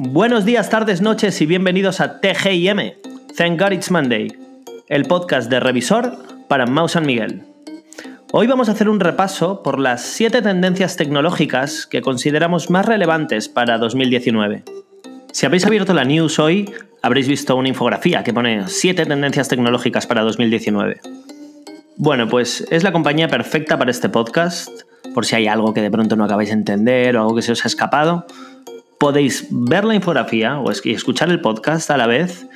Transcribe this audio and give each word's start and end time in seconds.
Buenos 0.00 0.44
días, 0.44 0.70
tardes, 0.70 1.02
noches 1.02 1.40
y 1.40 1.46
bienvenidos 1.46 2.00
a 2.00 2.20
TGIM, 2.20 2.92
Thank 3.36 3.60
God 3.60 3.72
It's 3.72 3.90
Monday, 3.90 4.32
el 4.86 5.06
podcast 5.06 5.50
de 5.50 5.58
revisor 5.58 6.16
para 6.46 6.66
Mau 6.66 6.86
San 6.86 7.04
Miguel. 7.04 7.42
Hoy 8.30 8.46
vamos 8.46 8.68
a 8.68 8.72
hacer 8.72 8.88
un 8.88 9.00
repaso 9.00 9.60
por 9.64 9.80
las 9.80 10.02
7 10.02 10.40
tendencias 10.40 10.94
tecnológicas 10.94 11.84
que 11.88 12.00
consideramos 12.00 12.70
más 12.70 12.86
relevantes 12.86 13.48
para 13.48 13.76
2019. 13.78 14.62
Si 15.32 15.46
habéis 15.46 15.66
abierto 15.66 15.92
la 15.94 16.04
news 16.04 16.38
hoy, 16.38 16.70
habréis 17.02 17.26
visto 17.26 17.56
una 17.56 17.70
infografía 17.70 18.22
que 18.22 18.32
pone 18.32 18.68
7 18.68 19.04
tendencias 19.04 19.48
tecnológicas 19.48 20.06
para 20.06 20.22
2019. 20.22 21.00
Bueno, 21.96 22.28
pues 22.28 22.64
es 22.70 22.84
la 22.84 22.92
compañía 22.92 23.26
perfecta 23.26 23.76
para 23.76 23.90
este 23.90 24.08
podcast, 24.08 24.70
por 25.12 25.26
si 25.26 25.34
hay 25.34 25.48
algo 25.48 25.74
que 25.74 25.82
de 25.82 25.90
pronto 25.90 26.14
no 26.14 26.24
acabáis 26.24 26.50
de 26.50 26.54
entender 26.54 27.16
o 27.16 27.22
algo 27.22 27.34
que 27.34 27.42
se 27.42 27.50
os 27.50 27.64
ha 27.64 27.66
escapado. 27.66 28.24
Podéis 28.98 29.46
ver 29.50 29.84
la 29.84 29.94
infografía 29.94 30.58
o 30.58 30.70
escuchar 30.70 31.30
el 31.30 31.40
podcast 31.40 31.90
a 31.90 31.96
la 31.96 32.06
vez 32.06 32.46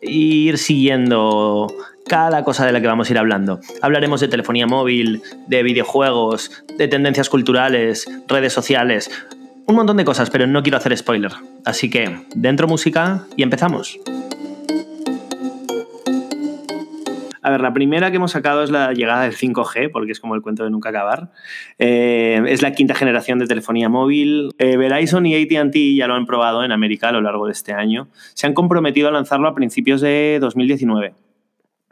e 0.00 0.10
ir 0.10 0.58
siguiendo 0.58 1.66
cada 2.06 2.42
cosa 2.42 2.64
de 2.64 2.72
la 2.72 2.80
que 2.80 2.86
vamos 2.86 3.08
a 3.08 3.12
ir 3.12 3.18
hablando. 3.18 3.60
Hablaremos 3.82 4.20
de 4.20 4.28
telefonía 4.28 4.66
móvil, 4.66 5.22
de 5.46 5.62
videojuegos, 5.62 6.64
de 6.78 6.88
tendencias 6.88 7.28
culturales, 7.28 8.08
redes 8.28 8.52
sociales, 8.52 9.10
un 9.66 9.76
montón 9.76 9.98
de 9.98 10.04
cosas, 10.04 10.30
pero 10.30 10.46
no 10.46 10.62
quiero 10.62 10.78
hacer 10.78 10.96
spoiler. 10.96 11.32
Así 11.64 11.90
que, 11.90 12.26
dentro 12.34 12.66
música 12.66 13.26
y 13.36 13.42
empezamos. 13.42 14.00
A 17.42 17.50
ver, 17.50 17.60
la 17.60 17.72
primera 17.72 18.10
que 18.10 18.16
hemos 18.16 18.32
sacado 18.32 18.62
es 18.62 18.70
la 18.70 18.92
llegada 18.92 19.22
del 19.22 19.34
5G, 19.34 19.90
porque 19.90 20.12
es 20.12 20.20
como 20.20 20.34
el 20.34 20.42
cuento 20.42 20.64
de 20.64 20.70
nunca 20.70 20.90
acabar. 20.90 21.30
Eh, 21.78 22.42
es 22.48 22.60
la 22.60 22.72
quinta 22.72 22.94
generación 22.94 23.38
de 23.38 23.46
telefonía 23.46 23.88
móvil. 23.88 24.50
Eh, 24.58 24.76
Verizon 24.76 25.24
y 25.24 25.34
ATT 25.34 25.74
ya 25.96 26.06
lo 26.06 26.14
han 26.14 26.26
probado 26.26 26.64
en 26.64 26.72
América 26.72 27.08
a 27.08 27.12
lo 27.12 27.22
largo 27.22 27.46
de 27.46 27.52
este 27.52 27.72
año. 27.72 28.08
Se 28.34 28.46
han 28.46 28.52
comprometido 28.52 29.08
a 29.08 29.10
lanzarlo 29.10 29.48
a 29.48 29.54
principios 29.54 30.00
de 30.00 30.38
2019 30.40 31.14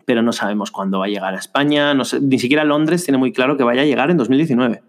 pero 0.05 0.22
no 0.22 0.33
sabemos 0.33 0.70
cuándo 0.70 1.00
va 1.00 1.05
a 1.05 1.09
llegar 1.09 1.34
a 1.34 1.39
España. 1.39 1.92
ni 1.92 2.39
siquiera 2.39 2.65
Londres 2.65 3.05
tiene 3.05 3.19
muy 3.19 3.31
claro 3.31 3.59
que 3.59 3.62
vaya 3.62 3.83
a 3.83 3.84
llegar 3.84 4.11
en 4.11 4.17
2019. 4.17 4.81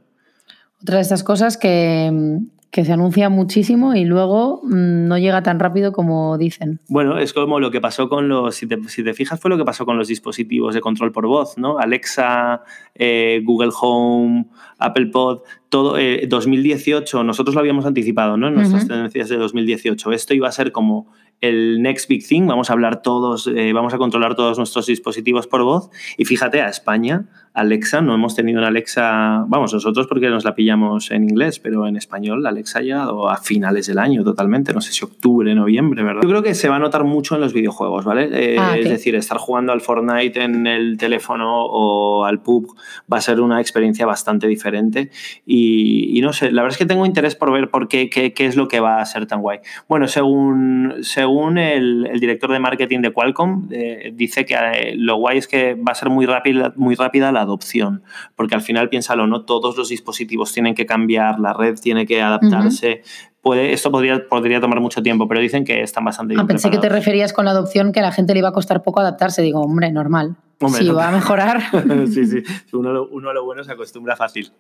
Otra 0.82 0.98
de 0.98 1.02
estas 1.02 1.24
cosas 1.24 1.58
que, 1.58 2.40
que 2.72 2.86
se 2.86 2.94
anuncia 2.94 3.30
muchísimo 3.30 3.96
y 3.96 4.06
luego 4.06 4.62
mm, 4.64 5.08
no 5.08 5.18
llega 5.18 5.42
tan 5.42 5.60
rápido 5.60 5.92
como 5.92 6.38
dicen. 6.38 6.80
Bueno, 6.88 7.18
es 7.18 7.34
como 7.34 7.60
lo 7.60 7.72
que 7.72 7.82
pasó 7.82 8.10
con 8.10 8.30
los, 8.30 8.56
si 8.56 8.68
te, 8.68 9.14
fijas, 9.14 9.40
fue 9.40 9.50
lo 9.50 9.58
que 9.58 9.66
pasó 9.66 9.86
con 9.86 9.98
los 9.98 10.08
dispositivos 10.08 10.76
de 10.76 10.82
control 10.82 11.12
por 11.12 11.26
voz, 11.26 11.58
¿no? 11.58 11.80
Alexa, 11.80 12.64
eh, 12.94 13.42
Google 13.44 13.72
Home, 13.82 14.46
Apple 14.78 15.08
Pod, 15.08 15.40
todo 15.70 15.98
2018, 16.28 17.22
eh, 17.22 17.24
nosotros 17.24 17.56
lo 17.56 17.62
habíamos 17.62 17.86
anticipado, 17.86 18.38
¿no? 18.38 18.48
En 18.48 18.56
nuestras 18.56 18.88
tendencias 18.88 19.30
de 19.30 19.38
2018. 19.38 20.12
Esto 20.12 20.34
iba 20.36 20.48
a 20.48 20.52
ser 20.52 20.72
como 20.72 21.08
el 21.42 21.82
next 21.82 22.10
big 22.10 22.28
thing, 22.28 22.46
vamos 22.48 22.70
a 22.70 22.74
hablar 22.74 23.02
todos, 23.02 23.48
eh, 23.48 23.72
vamos 23.74 23.94
a 23.94 23.98
controlar 23.98 24.36
todos 24.36 24.58
nuestros 24.58 24.86
dispositivos 24.86 25.48
por 25.48 25.64
voz. 25.64 25.90
Y 26.18 26.26
fíjate, 26.26 26.62
a 26.62 26.70
España, 26.70 27.26
Alexa, 27.54 28.02
no 28.02 28.14
hemos 28.14 28.36
tenido 28.36 28.60
una 28.60 28.68
Alexa, 28.68 29.46
vamos, 29.48 29.74
nosotros 29.74 30.08
porque 30.08 30.30
nos 30.30 30.46
la 30.46 30.56
pillamos 30.56 31.12
en 31.12 31.24
inglés, 31.24 31.60
pero 31.60 31.88
en 31.88 31.96
español 31.96 32.44
la 32.44 32.50
Alexa 32.50 32.80
ha 32.80 32.82
llegado 32.82 33.30
a 33.30 33.38
finales 33.38 33.88
del 33.88 34.00
año 34.00 34.24
totalmente, 34.24 34.74
no 34.74 34.82
sé 34.82 34.92
si 34.92 35.04
octubre, 35.04 35.54
noviembre, 35.56 36.04
¿verdad? 36.04 36.22
Yo 36.22 36.30
creo 36.30 36.44
que 36.44 36.54
se 36.54 36.70
va 36.70 36.78
a 36.78 36.80
notar 36.80 37.04
mucho 37.04 37.36
en 37.36 37.42
los 37.42 37.54
videojuegos, 37.54 38.06
¿vale? 38.06 38.30
Eh, 38.32 38.58
ah, 38.60 38.78
es 38.78 38.90
decir, 38.90 39.16
estar 39.16 39.38
jugando 39.38 39.74
al 39.74 39.82
Fortnite 39.82 40.42
en 40.44 40.68
el 40.68 40.98
teléfono 40.98 41.66
o 41.66 42.26
al 42.26 42.42
pub 42.42 42.76
va 43.12 43.18
a 43.18 43.22
ser 43.22 43.42
una 43.42 43.60
experiencia 43.60 44.06
bastante 44.06 44.48
diferente. 44.48 45.10
Y, 45.46 46.20
no 46.22 46.34
sé, 46.34 46.52
la 46.52 46.62
verdad 46.62 46.76
es 46.76 46.78
que 46.78 46.86
tengo 46.86 47.06
interés 47.06 47.36
por 47.36 47.52
ver 47.52 47.70
por 47.70 47.88
qué, 47.88 48.10
qué, 48.10 48.34
qué 48.34 48.46
es 48.46 48.56
lo 48.56 48.68
que 48.68 48.80
va 48.80 49.02
a 49.02 49.06
ser 49.06 49.26
tan 49.26 49.42
guay. 49.42 49.60
Bueno, 49.88 50.08
según, 50.08 50.96
según 51.02 51.58
el, 51.58 52.10
director 52.20 52.52
de 52.52 52.60
marketing 52.60 53.02
de 53.02 53.12
Qualcomm, 53.12 53.68
eh, 53.72 54.12
dice 54.14 54.46
que 54.46 54.56
eh, 54.56 54.96
lo 54.96 55.18
guay 55.18 55.38
es 55.38 55.48
que 55.48 55.76
va 55.76 55.92
a 55.94 55.96
ser 55.96 56.10
muy 56.10 56.26
rápida, 56.26 56.74
muy 56.76 56.96
rápida 56.96 57.32
la 57.32 57.39
adopción, 57.42 58.04
porque 58.36 58.56
al 58.56 58.62
final, 58.62 58.90
piénsalo, 58.90 59.28
no 59.28 59.46
todos 59.46 59.78
los 59.78 59.90
dispositivos 59.90 60.54
tienen 60.54 60.76
que 60.76 60.86
cambiar, 60.86 61.40
la 61.40 61.54
red 61.54 61.80
tiene 61.80 62.06
que 62.06 62.22
adaptarse. 62.22 63.04
Puede, 63.42 63.72
esto 63.72 63.90
podría, 63.90 64.28
podría 64.28 64.60
tomar 64.60 64.82
mucho 64.82 65.02
tiempo, 65.02 65.28
pero 65.28 65.40
dicen 65.40 65.64
que 65.64 65.82
están 65.82 66.04
bastante 66.04 66.34
bien. 66.34 66.44
Ah, 66.44 66.48
pensé 66.48 66.70
que 66.70 66.78
te 66.78 66.90
referías 66.90 67.32
con 67.32 67.46
la 67.46 67.52
adopción 67.52 67.92
que 67.92 68.00
a 68.00 68.04
la 68.04 68.12
gente 68.12 68.34
le 68.34 68.40
iba 68.40 68.50
a 68.50 68.54
costar 68.54 68.84
poco 68.84 69.00
adaptarse. 69.00 69.42
Digo, 69.42 69.62
hombre, 69.62 69.92
normal. 69.92 70.36
si 70.78 70.90
va 70.90 71.08
a 71.08 71.12
mejorar. 71.12 71.62
sí, 72.14 72.26
sí. 72.26 72.44
Uno, 72.74 73.08
uno, 73.12 73.30
a 73.30 73.34
lo 73.34 73.46
bueno 73.46 73.64
se 73.64 73.72
acostumbra 73.72 74.16
fácil. 74.18 74.52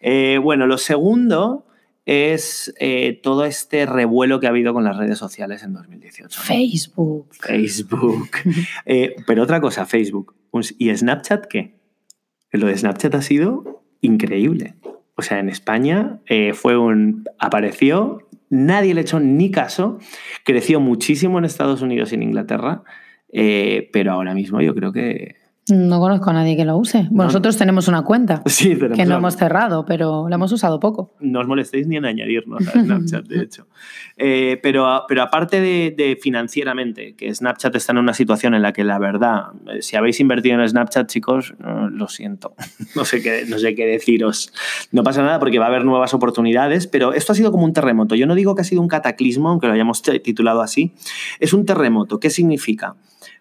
Eh, 0.00 0.38
bueno, 0.42 0.66
lo 0.66 0.76
segundo 0.76 1.64
es 2.04 2.74
eh, 2.80 3.20
todo 3.22 3.44
este 3.44 3.86
revuelo 3.86 4.40
que 4.40 4.46
ha 4.46 4.50
habido 4.50 4.74
con 4.74 4.84
las 4.84 4.96
redes 4.96 5.18
sociales 5.18 5.62
en 5.62 5.72
2018. 5.74 6.40
Facebook. 6.40 7.28
Facebook. 7.32 8.30
Eh, 8.84 9.14
pero 9.26 9.42
otra 9.42 9.60
cosa, 9.60 9.86
Facebook. 9.86 10.34
¿Y 10.78 10.94
Snapchat 10.94 11.46
qué? 11.46 11.74
Lo 12.52 12.66
de 12.66 12.76
Snapchat 12.76 13.14
ha 13.14 13.22
sido 13.22 13.82
increíble. 14.00 14.74
O 15.14 15.22
sea, 15.22 15.38
en 15.38 15.48
España 15.48 16.20
eh, 16.26 16.52
fue 16.54 16.76
un. 16.78 17.24
apareció, 17.38 18.28
nadie 18.50 18.94
le 18.94 19.02
echó 19.02 19.20
ni 19.20 19.50
caso, 19.50 19.98
creció 20.44 20.80
muchísimo 20.80 21.38
en 21.38 21.44
Estados 21.44 21.82
Unidos 21.82 22.12
y 22.12 22.14
en 22.16 22.22
Inglaterra, 22.22 22.82
pero 23.32 24.12
ahora 24.12 24.34
mismo 24.34 24.60
yo 24.60 24.74
creo 24.74 24.92
que 24.92 25.41
no 25.68 26.00
conozco 26.00 26.30
a 26.30 26.32
nadie 26.32 26.56
que 26.56 26.64
lo 26.64 26.76
use. 26.76 27.06
Bueno, 27.10 27.26
nosotros 27.26 27.56
tenemos 27.56 27.86
una 27.86 28.02
cuenta 28.02 28.42
que 28.94 29.06
no 29.06 29.16
hemos 29.16 29.36
cerrado, 29.36 29.84
pero 29.86 30.28
la 30.28 30.34
hemos 30.34 30.50
usado 30.50 30.80
poco. 30.80 31.14
No 31.20 31.40
os 31.40 31.46
molestéis 31.46 31.86
ni 31.86 31.96
en 31.96 32.04
añadirnos 32.04 32.66
a 32.66 32.72
Snapchat, 32.72 33.26
de 33.26 33.42
hecho. 33.42 33.68
Eh, 34.16 34.58
pero, 34.60 35.04
pero 35.06 35.22
aparte 35.22 35.60
de, 35.60 36.18
financieramente, 36.20 37.14
que 37.14 37.32
Snapchat 37.32 37.76
está 37.76 37.92
en 37.92 37.98
una 37.98 38.12
situación 38.12 38.54
en 38.54 38.62
la 38.62 38.72
que 38.72 38.82
la 38.82 38.98
verdad, 38.98 39.52
eh, 39.72 39.82
si 39.82 39.96
habéis 39.96 40.18
invertido 40.18 40.60
en 40.60 40.68
Snapchat, 40.68 41.08
chicos, 41.08 41.54
lo 41.60 42.08
siento. 42.08 42.54
No 42.94 43.06
sé, 43.06 43.22
qué, 43.22 43.44
no 43.48 43.58
sé 43.58 43.74
qué 43.74 43.86
deciros. 43.86 44.52
No 44.90 45.02
pasa 45.02 45.22
nada 45.22 45.38
porque 45.38 45.58
va 45.58 45.64
a 45.64 45.68
haber 45.68 45.84
nuevas 45.84 46.12
oportunidades, 46.12 46.86
pero 46.86 47.14
esto 47.14 47.32
ha 47.32 47.34
sido 47.34 47.50
como 47.50 47.64
un 47.64 47.72
terremoto. 47.72 48.14
Yo 48.14 48.26
no 48.26 48.34
digo 48.34 48.54
que 48.54 48.60
ha 48.60 48.64
sido 48.64 48.82
un 48.82 48.88
cataclismo, 48.88 49.48
aunque 49.48 49.66
lo 49.66 49.72
hayamos 49.72 50.02
titulado 50.02 50.60
así. 50.60 50.94
Es 51.40 51.52
un 51.52 51.64
terremoto. 51.64 52.20
¿Qué 52.20 52.28
significa? 52.28 52.96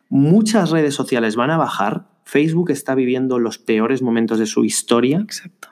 Muchas 0.10 0.72
redes 0.72 0.94
sociales 0.94 1.36
van 1.36 1.52
a 1.52 1.58
bajar 1.58 2.11
Facebook 2.24 2.72
está 2.72 2.96
viviendo 2.96 3.40
los 3.40 3.58
peores 3.58 4.02
momentos 4.02 4.40
de 4.40 4.46
su 4.46 4.64
historia. 4.64 5.20
Exacto. 5.20 5.70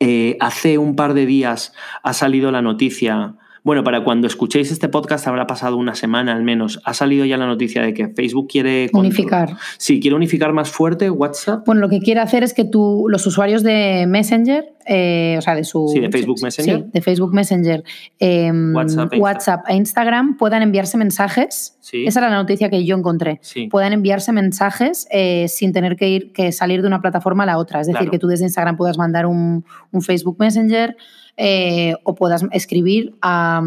Eh, 0.00 0.36
hace 0.40 0.78
un 0.78 0.94
par 0.94 1.14
de 1.14 1.26
días 1.26 1.72
ha 2.04 2.12
salido 2.12 2.52
la 2.52 2.62
noticia 2.62 3.34
bueno, 3.64 3.84
para 3.84 4.04
cuando 4.04 4.26
escuchéis 4.26 4.70
este 4.70 4.88
podcast 4.88 5.26
habrá 5.26 5.46
pasado 5.46 5.76
una 5.76 5.94
semana 5.94 6.32
al 6.32 6.42
menos. 6.42 6.80
Ha 6.84 6.94
salido 6.94 7.24
ya 7.24 7.36
la 7.36 7.46
noticia 7.46 7.82
de 7.82 7.94
que 7.94 8.08
Facebook 8.08 8.48
quiere... 8.48 8.90
Unificar. 8.92 9.56
Sí, 9.78 10.00
quiere 10.00 10.16
unificar 10.16 10.52
más 10.52 10.70
fuerte 10.70 11.10
WhatsApp. 11.10 11.64
Bueno, 11.66 11.80
lo 11.80 11.88
que 11.88 12.00
quiere 12.00 12.20
hacer 12.20 12.42
es 12.42 12.54
que 12.54 12.64
tú, 12.64 13.06
los 13.08 13.26
usuarios 13.26 13.62
de 13.62 14.06
Messenger, 14.08 14.64
eh, 14.86 15.36
o 15.38 15.42
sea, 15.42 15.54
de 15.54 15.64
su... 15.64 15.90
Sí, 15.92 16.00
de 16.00 16.10
Facebook 16.10 16.38
Messenger. 16.42 16.78
Sí, 16.78 16.84
de 16.92 17.00
Facebook 17.02 17.34
Messenger, 17.34 17.84
em, 18.18 18.74
WhatsApp, 19.18 19.64
e 19.68 19.74
Instagram 19.74 20.36
puedan 20.36 20.62
enviarse 20.62 20.96
mensajes. 20.96 21.76
Sí. 21.80 22.06
Esa 22.06 22.20
era 22.20 22.30
la 22.30 22.36
noticia 22.36 22.70
que 22.70 22.84
yo 22.84 22.96
encontré. 22.96 23.38
Sí. 23.42 23.68
Puedan 23.68 23.92
enviarse 23.92 24.32
mensajes 24.32 25.06
eh, 25.10 25.46
sin 25.48 25.72
tener 25.72 25.96
que, 25.96 26.08
ir, 26.08 26.32
que 26.32 26.52
salir 26.52 26.82
de 26.82 26.88
una 26.88 27.00
plataforma 27.00 27.42
a 27.42 27.46
la 27.46 27.58
otra. 27.58 27.80
Es 27.80 27.86
decir, 27.86 28.10
que 28.10 28.18
tú 28.18 28.28
desde 28.28 28.44
Instagram 28.44 28.76
puedas 28.76 28.98
mandar 28.98 29.26
un, 29.26 29.64
un 29.90 30.02
Facebook 30.02 30.36
Messenger 30.38 30.96
eh, 31.38 31.94
o 32.02 32.14
puedas 32.14 32.44
escribir 32.52 33.16
a... 33.22 33.62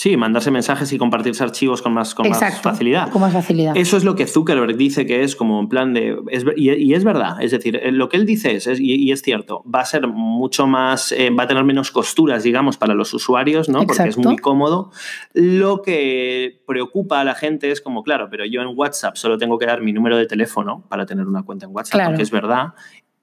Sí, 0.00 0.16
mandarse 0.16 0.50
mensajes 0.50 0.90
y 0.94 0.96
compartirse 0.96 1.44
archivos 1.44 1.82
con 1.82 1.92
más, 1.92 2.14
con 2.14 2.26
más 2.26 2.62
facilidad. 2.62 3.10
Con 3.10 3.20
más 3.20 3.34
facilidad. 3.34 3.76
Eso 3.76 3.98
es 3.98 4.04
lo 4.04 4.14
que 4.14 4.26
Zuckerberg 4.26 4.74
dice 4.74 5.04
que 5.04 5.22
es 5.22 5.36
como 5.36 5.60
en 5.60 5.68
plan 5.68 5.92
de. 5.92 6.16
y, 6.56 6.94
es 6.94 7.04
verdad. 7.04 7.42
Es 7.42 7.50
decir, 7.50 7.76
eh, 7.76 7.92
lo 7.92 8.08
que 8.08 8.16
él 8.16 8.24
dice 8.24 8.56
es, 8.56 8.66
y, 8.80 9.12
es 9.12 9.20
cierto, 9.20 9.62
va 9.62 9.80
a 9.80 9.84
ser 9.84 10.06
mucho 10.06 10.66
más. 10.66 11.12
Eh, 11.12 11.28
va 11.28 11.42
a 11.42 11.46
tener 11.46 11.64
menos 11.64 11.90
costuras, 11.90 12.44
digamos, 12.44 12.78
para 12.78 12.94
los 12.94 13.12
usuarios, 13.12 13.68
¿no? 13.68 13.84
Porque 13.84 14.08
es 14.08 14.16
muy 14.16 14.38
cómodo. 14.38 14.90
Lo 15.34 15.82
que 15.82 16.62
preocupa 16.66 17.20
a 17.20 17.24
la 17.24 17.34
gente 17.34 17.70
es 17.70 17.82
como, 17.82 18.02
claro, 18.02 18.28
pero 18.30 18.46
yo 18.46 18.62
en 18.62 18.68
WhatsApp 18.74 19.16
solo 19.16 19.36
tengo 19.36 19.58
que 19.58 19.66
dar 19.66 19.82
mi 19.82 19.92
número 19.92 20.16
de 20.16 20.24
teléfono 20.24 20.82
para 20.88 21.04
tener 21.04 21.26
una 21.26 21.42
cuenta 21.42 21.66
en 21.66 21.74
WhatsApp, 21.74 22.06
porque 22.06 22.22
es 22.22 22.30
verdad 22.30 22.68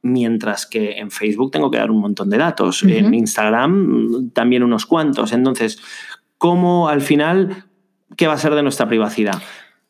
mientras 0.01 0.65
que 0.65 0.99
en 0.99 1.11
Facebook 1.11 1.51
tengo 1.51 1.71
que 1.71 1.77
dar 1.77 1.91
un 1.91 1.99
montón 1.99 2.29
de 2.29 2.37
datos, 2.37 2.83
en 2.83 3.13
Instagram 3.13 4.31
también 4.31 4.63
unos 4.63 4.85
cuantos. 4.85 5.33
Entonces, 5.33 5.79
¿cómo 6.37 6.89
al 6.89 7.01
final, 7.01 7.65
qué 8.15 8.27
va 8.27 8.33
a 8.33 8.37
ser 8.37 8.55
de 8.55 8.63
nuestra 8.63 8.87
privacidad? 8.87 9.41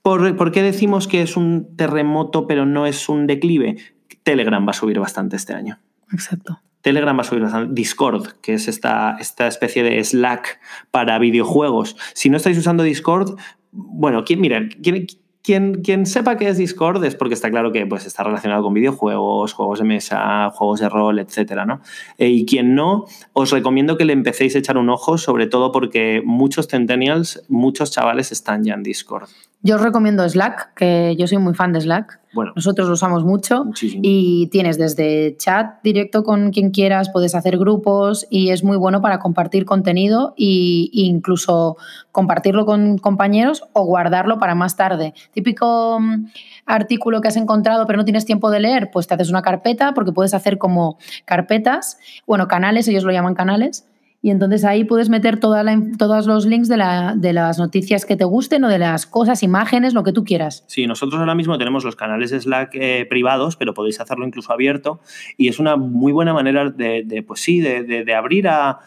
¿Por, 0.01 0.51
qué 0.51 0.63
decimos 0.63 1.07
que 1.07 1.21
es 1.21 1.35
un 1.35 1.75
terremoto 1.75 2.47
pero 2.47 2.65
no 2.65 2.85
es 2.85 3.09
un 3.09 3.27
declive? 3.27 3.75
Telegram 4.23 4.65
va 4.65 4.71
a 4.71 4.73
subir 4.73 4.99
bastante 4.99 5.35
este 5.35 5.53
año. 5.53 5.79
Exacto. 6.13 6.61
Telegram 6.81 7.17
va 7.17 7.21
a 7.21 7.25
subir 7.25 7.43
bastante. 7.43 7.73
Discord, 7.73 8.39
que 8.41 8.53
es 8.53 8.69
esta, 8.69 9.17
esta 9.19 9.47
especie 9.47 9.83
de 9.83 10.01
Slack 10.01 10.61
para 10.91 11.19
videojuegos. 11.19 11.97
Si 12.13 12.29
no 12.29 12.37
estáis 12.37 12.57
usando 12.57 12.83
Discord, 12.83 13.37
bueno, 13.71 14.23
¿quién, 14.23 14.39
mira, 14.39 14.69
¿quién, 14.81 15.07
quien, 15.47 16.05
sepa 16.05 16.35
qué 16.35 16.49
es 16.49 16.57
Discord 16.57 17.03
es 17.05 17.15
porque 17.15 17.33
está 17.33 17.49
claro 17.49 17.71
que 17.71 17.85
pues, 17.85 18.05
está 18.05 18.23
relacionado 18.23 18.63
con 18.63 18.73
videojuegos, 18.73 19.53
juegos 19.53 19.79
de 19.79 19.85
mesa, 19.85 20.49
juegos 20.51 20.81
de 20.81 20.89
rol, 20.89 21.19
etcétera, 21.19 21.65
¿no? 21.65 21.79
Eh, 22.17 22.27
y 22.27 22.45
quien 22.45 22.75
no, 22.75 23.05
os 23.31 23.51
recomiendo 23.51 23.97
que 23.97 24.03
le 24.03 24.11
empecéis 24.11 24.55
a 24.55 24.59
echar 24.59 24.77
un 24.77 24.89
ojo, 24.89 25.17
sobre 25.17 25.47
todo 25.47 25.71
porque 25.71 26.21
muchos 26.25 26.67
centennials, 26.67 27.45
muchos 27.47 27.91
chavales 27.91 28.33
están 28.33 28.65
ya 28.65 28.73
en 28.73 28.83
Discord. 28.83 29.29
Yo 29.63 29.75
os 29.75 29.81
recomiendo 29.81 30.27
Slack, 30.27 30.75
que 30.75 31.15
yo 31.17 31.25
soy 31.25 31.39
muy 31.39 31.55
fan 31.55 31.73
de 31.73 31.81
Slack. 31.81 32.19
Bueno, 32.33 32.53
Nosotros 32.55 32.87
lo 32.87 32.93
usamos 32.93 33.23
mucho. 33.23 33.65
Y 33.81 34.47
tienes 34.47 34.77
desde 34.77 35.35
chat 35.37 35.81
directo 35.81 36.23
con 36.23 36.51
quien 36.51 36.69
quieras, 36.69 37.09
puedes 37.11 37.33
hacer 37.33 37.57
grupos 37.57 38.27
y 38.29 38.51
es 38.51 38.63
muy 38.63 38.77
bueno 38.77 39.01
para 39.01 39.17
compartir 39.17 39.65
contenido 39.65 40.35
e 40.37 40.89
incluso 40.93 41.77
compartirlo 42.11 42.67
con 42.67 42.99
compañeros 42.99 43.63
o 43.73 43.83
guardarlo 43.85 44.37
para 44.37 44.53
más 44.53 44.75
tarde. 44.75 45.15
Típico 45.31 45.99
mm, 45.99 46.27
artículo 46.67 47.19
que 47.21 47.29
has 47.29 47.37
encontrado 47.37 47.87
pero 47.87 47.97
no 47.97 48.05
tienes 48.05 48.25
tiempo 48.25 48.51
de 48.51 48.59
leer, 48.59 48.91
pues 48.91 49.07
te 49.07 49.15
haces 49.15 49.31
una 49.31 49.41
carpeta 49.41 49.95
porque 49.95 50.11
puedes 50.11 50.35
hacer 50.35 50.59
como 50.59 50.99
carpetas, 51.25 51.97
bueno, 52.27 52.47
canales, 52.47 52.87
ellos 52.87 53.03
lo 53.03 53.11
llaman 53.11 53.33
canales 53.33 53.86
y 54.19 54.31
entonces 54.31 54.65
ahí 54.65 54.83
puedes 54.83 55.09
meter 55.09 55.39
toda 55.39 55.63
todos 55.97 56.25
los 56.25 56.45
links 56.45 56.67
de, 56.67 56.77
la, 56.77 57.13
de, 57.15 57.33
las 57.33 57.59
noticias 57.59 58.03
que 58.03 58.15
te 58.15 58.25
gusten 58.25 58.63
o 58.63 58.67
de 58.67 58.79
las 58.79 59.05
cosas, 59.05 59.43
imágenes, 59.43 59.93
lo 59.93 60.03
que 60.03 60.11
tú 60.11 60.23
quieras. 60.23 60.63
Sí, 60.67 60.87
nosotros 60.87 61.19
ahora 61.19 61.35
mismo 61.35 61.57
tenemos 61.57 61.83
los 61.83 61.95
canales 61.95 62.31
de 62.31 62.39
Slack 62.39 62.71
eh, 62.73 63.05
privados, 63.07 63.57
pero 63.57 63.75
podéis 63.75 64.01
hacerlo 64.01 64.25
incluso 64.25 64.51
abierto 64.51 64.99
y 65.37 65.49
es 65.49 65.59
una 65.59 65.75
muy 65.75 66.11
buena 66.11 66.33
manera 66.33 66.69
de, 66.71 67.23
pues 67.27 67.41
sí, 67.41 67.59
de, 67.61 68.15
abrir 68.15 68.47
a, 68.47 68.79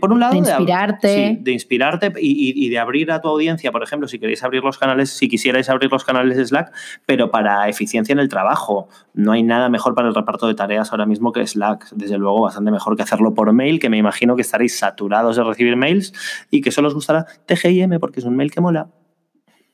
por 0.00 0.12
un 0.12 0.18
lado, 0.20 0.32
de 0.32 0.38
inspirarte. 0.38 1.38
De, 1.40 1.52
inspirarte 1.52 2.12
y, 2.20 2.68
de 2.68 2.78
abrir 2.78 3.12
a 3.12 3.20
tu 3.20 3.28
audiencia, 3.28 3.70
por 3.70 3.82
ejemplo, 3.82 4.08
si 4.08 4.18
queréis 4.18 4.42
abrir 4.42 4.64
los 4.64 4.78
canales, 4.78 5.10
si 5.10 5.28
quisierais 5.28 5.70
abrir 5.70 5.90
los 5.90 6.04
canales 6.04 6.36
de 6.36 6.44
Slack, 6.44 6.72
pero 7.06 7.30
para 7.30 7.68
eficiencia 7.68 8.12
en 8.12 8.18
el 8.18 8.28
trabajo. 8.28 8.88
No 9.14 9.30
hay 9.32 9.44
nada 9.44 9.68
mejor 9.68 9.94
para 9.94 10.08
el 10.08 10.14
reparto 10.14 10.48
de 10.48 10.54
tareas 10.54 10.90
ahora 10.90 11.06
mismo 11.06 11.32
que 11.32 11.46
Slack. 11.46 11.90
Desde 11.92 12.18
luego, 12.18 12.42
bastante 12.42 12.72
mejor 12.72 12.96
que 12.96 13.02
hacerlo 13.02 13.34
por 13.34 13.52
mail, 13.52 13.78
que 13.78 13.88
me 13.88 13.98
imagino 13.98 14.34
que 14.34 14.42
estaréis 14.42 14.63
saturados 14.68 15.36
de 15.36 15.44
recibir 15.44 15.76
mails 15.76 16.12
y 16.50 16.60
que 16.60 16.70
solo 16.70 16.88
os 16.88 16.94
gustará 16.94 17.26
TGIM 17.46 17.98
porque 18.00 18.20
es 18.20 18.26
un 18.26 18.36
mail 18.36 18.50
que 18.50 18.60
mola. 18.60 18.88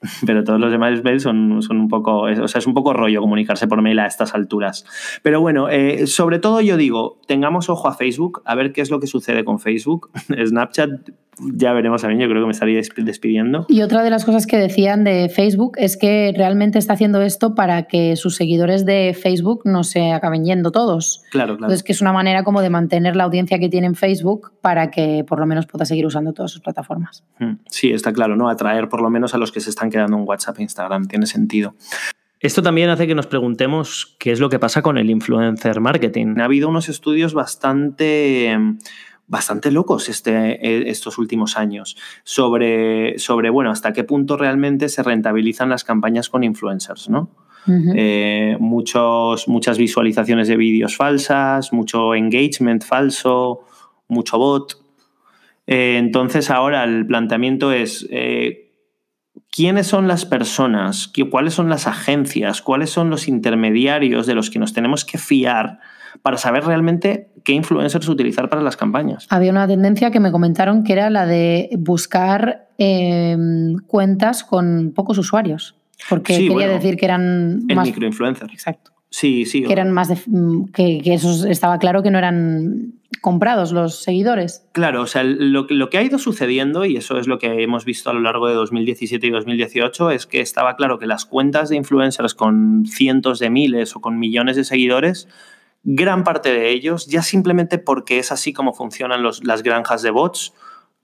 Pero 0.27 0.45
todos 0.45 0.59
los 0.59 0.73
demás 0.73 1.03
mails 1.05 1.23
son, 1.23 1.63
son 1.63 1.79
un 1.79 1.89
poco, 1.89 2.23
o 2.23 2.49
sea, 2.49 2.59
es 2.59 2.67
un 2.67 2.75
poco 2.75 2.93
rollo 2.93 3.21
comunicarse 3.21 3.67
por 3.67 3.83
mail 3.83 3.99
a 3.99 4.07
estas 4.07 4.35
alturas. 4.35 4.87
Pero 5.23 5.41
bueno, 5.41 5.69
eh, 5.69 6.07
sobre 6.07 6.39
todo 6.39 6.61
yo 6.61 6.77
digo, 6.77 7.21
tengamos 7.27 7.69
ojo 7.69 7.89
a 7.89 7.95
Facebook, 7.95 8.43
a 8.47 8.55
ver 8.55 8.73
qué 8.73 8.81
es 8.81 8.91
lo 8.91 8.99
que 8.99 9.07
sucede 9.07 9.45
con 9.45 9.59
Facebook. 9.59 10.11
Snapchat 10.47 11.11
ya 11.55 11.73
veremos 11.73 12.05
a 12.05 12.09
mí, 12.09 12.15
yo 12.21 12.29
creo 12.29 12.43
que 12.43 12.47
me 12.47 12.53
estaría 12.53 12.81
despidiendo. 12.97 13.67
Y 13.69 13.83
otra 13.83 14.03
de 14.03 14.11
las 14.11 14.25
cosas 14.25 14.47
que 14.47 14.57
decían 14.57 15.05
de 15.05 15.29
Facebook 15.29 15.73
es 15.77 15.97
que 15.97 16.33
realmente 16.37 16.79
está 16.79 16.95
haciendo 16.95 17.23
esto 17.23 17.55
para 17.55 17.85
que 17.85 18.17
sus 18.17 18.37
seguidores 18.37 18.85
de 18.85 19.17
Facebook 19.21 19.63
no 19.65 19.85
se 19.85 20.13
acaben 20.13 20.45
yendo 20.45 20.71
todos. 20.71 21.23
Claro, 21.31 21.57
claro. 21.57 21.67
Entonces, 21.67 21.83
que 21.83 21.93
es 21.93 22.01
una 22.01 22.13
manera 22.13 22.45
como 22.45 22.63
de 22.63 22.71
mantener 22.71 23.17
la 23.17 23.25
audiencia 23.25 23.59
que 23.59 23.69
tiene 23.69 23.87
en 23.87 23.95
Facebook 23.95 24.53
para 24.61 24.91
que 24.91 25.25
por 25.27 25.41
lo 25.41 25.47
menos 25.47 25.67
pueda 25.67 25.85
seguir 25.85 26.07
usando 26.07 26.33
todas 26.33 26.51
sus 26.51 26.61
plataformas. 26.61 27.25
Mm, 27.39 27.55
sí, 27.67 27.91
está 27.91 28.13
claro, 28.13 28.37
¿no? 28.37 28.49
Atraer 28.49 28.89
por 28.89 29.01
lo 29.01 29.11
menos 29.11 29.35
a 29.35 29.39
los 29.39 29.53
que 29.53 29.61
se 29.61 29.71
están 29.71 29.91
quedando 29.91 30.17
en 30.17 30.27
WhatsApp 30.27 30.59
e 30.59 30.63
Instagram, 30.63 31.07
tiene 31.07 31.27
sentido. 31.27 31.75
Esto 32.41 32.63
también 32.63 32.89
hace 32.89 33.07
que 33.07 33.15
nos 33.15 33.27
preguntemos 33.27 34.17
qué 34.19 34.33
es 34.33 34.41
lo 34.41 34.49
que 34.49 34.59
pasa 34.59 34.81
con 34.81 34.97
el 34.97 35.11
influencer 35.11 35.79
marketing. 35.81 36.39
Ha 36.39 36.45
habido 36.45 36.71
unos 36.71 36.89
estudios 36.89 37.35
bastante 37.35 38.59
bastante 39.31 39.71
locos 39.71 40.09
este, 40.09 40.33
e, 40.61 40.91
estos 40.91 41.17
últimos 41.17 41.57
años 41.57 41.97
sobre, 42.25 43.19
sobre, 43.19 43.49
bueno, 43.49 43.71
hasta 43.71 43.93
qué 43.93 44.05
punto 44.05 44.37
realmente 44.37 44.89
se 44.89 45.03
rentabilizan 45.03 45.71
las 45.71 45.85
campañas 45.85 46.29
con 46.29 46.45
influencers, 46.45 47.09
¿no? 47.09 47.31
Eh, 47.95 48.57
muchos, 48.59 49.47
muchas 49.47 49.79
visualizaciones 49.79 50.49
de 50.49 50.57
vídeos 50.57 50.97
falsas, 50.97 51.73
mucho 51.73 52.15
engagement 52.15 52.83
falso, 52.83 53.61
mucho 54.09 54.39
bot. 54.39 54.83
Eh, 55.67 55.97
entonces 55.99 56.51
ahora 56.51 56.83
el 56.83 57.07
planteamiento 57.07 57.71
es, 57.71 58.09
eh, 58.11 58.70
¿quiénes 59.51 59.87
son 59.87 60.09
las 60.09 60.25
personas? 60.25 61.13
¿Cuáles 61.31 61.55
son 61.55 61.69
las 61.69 61.87
agencias? 61.87 62.63
¿Cuáles 62.63 62.91
son 62.91 63.11
los 63.11 63.29
intermediarios 63.29 64.27
de 64.27 64.35
los 64.35 64.51
que 64.51 64.59
nos 64.59 64.73
tenemos 64.73 65.05
que 65.05 65.19
fiar 65.19 65.81
para 66.23 66.37
saber 66.37 66.65
realmente 66.65 67.31
qué 67.45 67.53
influencers 67.53 68.09
utilizar 68.09 68.49
para 68.49 68.63
las 68.63 68.77
campañas. 68.77 69.27
Había 69.31 69.51
una 69.51 69.67
tendencia 69.67 70.11
que 70.11 70.21
me 70.21 70.33
comentaron 70.33 70.85
que 70.85 70.93
era 70.93 71.11
la 71.11 71.27
de 71.27 71.71
buscar 71.79 72.69
em, 72.79 73.77
cuentas 73.87 74.45
con 74.45 74.93
pocos 74.95 75.19
usuarios, 75.19 75.77
porque 76.09 76.49
quería 76.49 76.69
decir 76.69 76.97
que 76.97 77.07
eran... 77.07 77.63
El 77.69 77.81
microinfluencer. 77.81 78.51
Exacto. 78.53 78.93
Sí, 79.11 79.45
sí. 79.45 79.63
Que 79.63 79.73
eran 79.73 79.91
más 79.91 80.09
que, 80.73 81.01
eso 81.05 81.47
estaba 81.47 81.79
claro 81.79 82.03
que 82.03 82.11
no 82.11 82.19
eran 82.19 82.95
comprados 83.21 83.73
los 83.73 84.03
seguidores. 84.03 84.67
Claro, 84.73 85.03
o 85.03 85.07
sea, 85.07 85.23
lo, 85.25 85.67
que 85.67 85.99
ha 85.99 86.03
ido 86.03 86.19
sucediendo, 86.19 86.85
y 86.85 86.97
eso 86.97 87.19
es 87.19 87.27
lo 87.27 87.39
que 87.39 87.63
hemos 87.63 87.85
visto 87.85 88.11
a 88.11 88.13
lo 88.13 88.21
largo 88.21 88.49
de 88.49 88.55
2017 88.55 89.27
y 89.27 89.31
2018, 89.31 90.11
es 90.11 90.27
que 90.27 90.41
estaba 90.41 90.77
claro 90.77 90.99
que 90.99 91.07
las 91.07 91.27
cuentas 91.27 91.69
de 91.69 91.77
influencers 91.77 92.35
con 92.35 92.87
cientos 92.87 93.39
de 93.39 93.51
miles 93.51 93.95
o 93.97 94.01
con 94.01 94.19
millones 94.19 94.57
de 94.57 94.65
seguidores 94.65 95.29
gran 95.83 96.25
parte 96.25 96.53
de 96.53 96.71
ellos, 96.71 97.07
ya 97.07 97.23
simplemente 97.23 97.79
porque 97.79 98.19
es 98.19 98.33
así 98.33 98.53
como 98.53 98.73
funcionan 98.73 99.23
las 99.23 99.63
granjas 99.63 100.03
de 100.03 100.11
bots, 100.11 100.53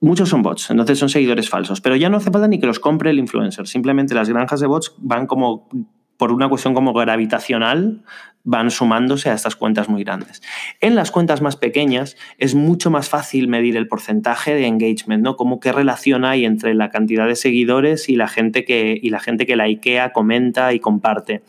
muchos 0.00 0.28
son 0.28 0.42
bots, 0.42 0.70
entonces 0.70 0.98
son 0.98 1.08
seguidores 1.08 1.48
falsos, 1.48 1.80
pero 1.80 1.96
ya 1.96 2.08
no 2.08 2.18
hace 2.18 2.30
falta 2.30 2.48
ni 2.48 2.58
que 2.58 2.66
los 2.66 2.78
compre 2.78 3.10
el 3.10 3.18
influencer, 3.18 3.66
simplemente 3.66 4.14
las 4.14 4.28
granjas 4.28 4.60
de 4.60 4.66
bots 4.66 4.94
van 4.98 5.26
como 5.26 5.68
por 6.16 6.32
una 6.32 6.48
cuestión 6.48 6.74
como 6.74 6.92
gravitacional, 6.92 8.02
van 8.46 8.70
sumándose 8.70 9.28
a 9.28 9.34
estas 9.34 9.56
cuentas 9.56 9.88
muy 9.88 10.04
grandes. 10.04 10.40
En 10.80 10.94
las 10.94 11.10
cuentas 11.10 11.42
más 11.42 11.56
pequeñas 11.56 12.16
es 12.38 12.54
mucho 12.54 12.92
más 12.92 13.08
fácil 13.08 13.48
medir 13.48 13.76
el 13.76 13.88
porcentaje 13.88 14.54
de 14.54 14.66
engagement, 14.68 15.24
¿no? 15.24 15.34
Como 15.34 15.58
qué 15.58 15.72
relación 15.72 16.24
hay 16.24 16.44
entre 16.44 16.72
la 16.74 16.88
cantidad 16.90 17.26
de 17.26 17.34
seguidores 17.34 18.08
y 18.08 18.14
la 18.14 18.28
gente 18.28 18.64
que, 18.64 18.98
y 19.02 19.10
la 19.10 19.18
gente 19.18 19.46
que 19.46 19.56
likea, 19.56 20.12
comenta 20.12 20.72
y 20.72 20.78
comparte. 20.78 21.42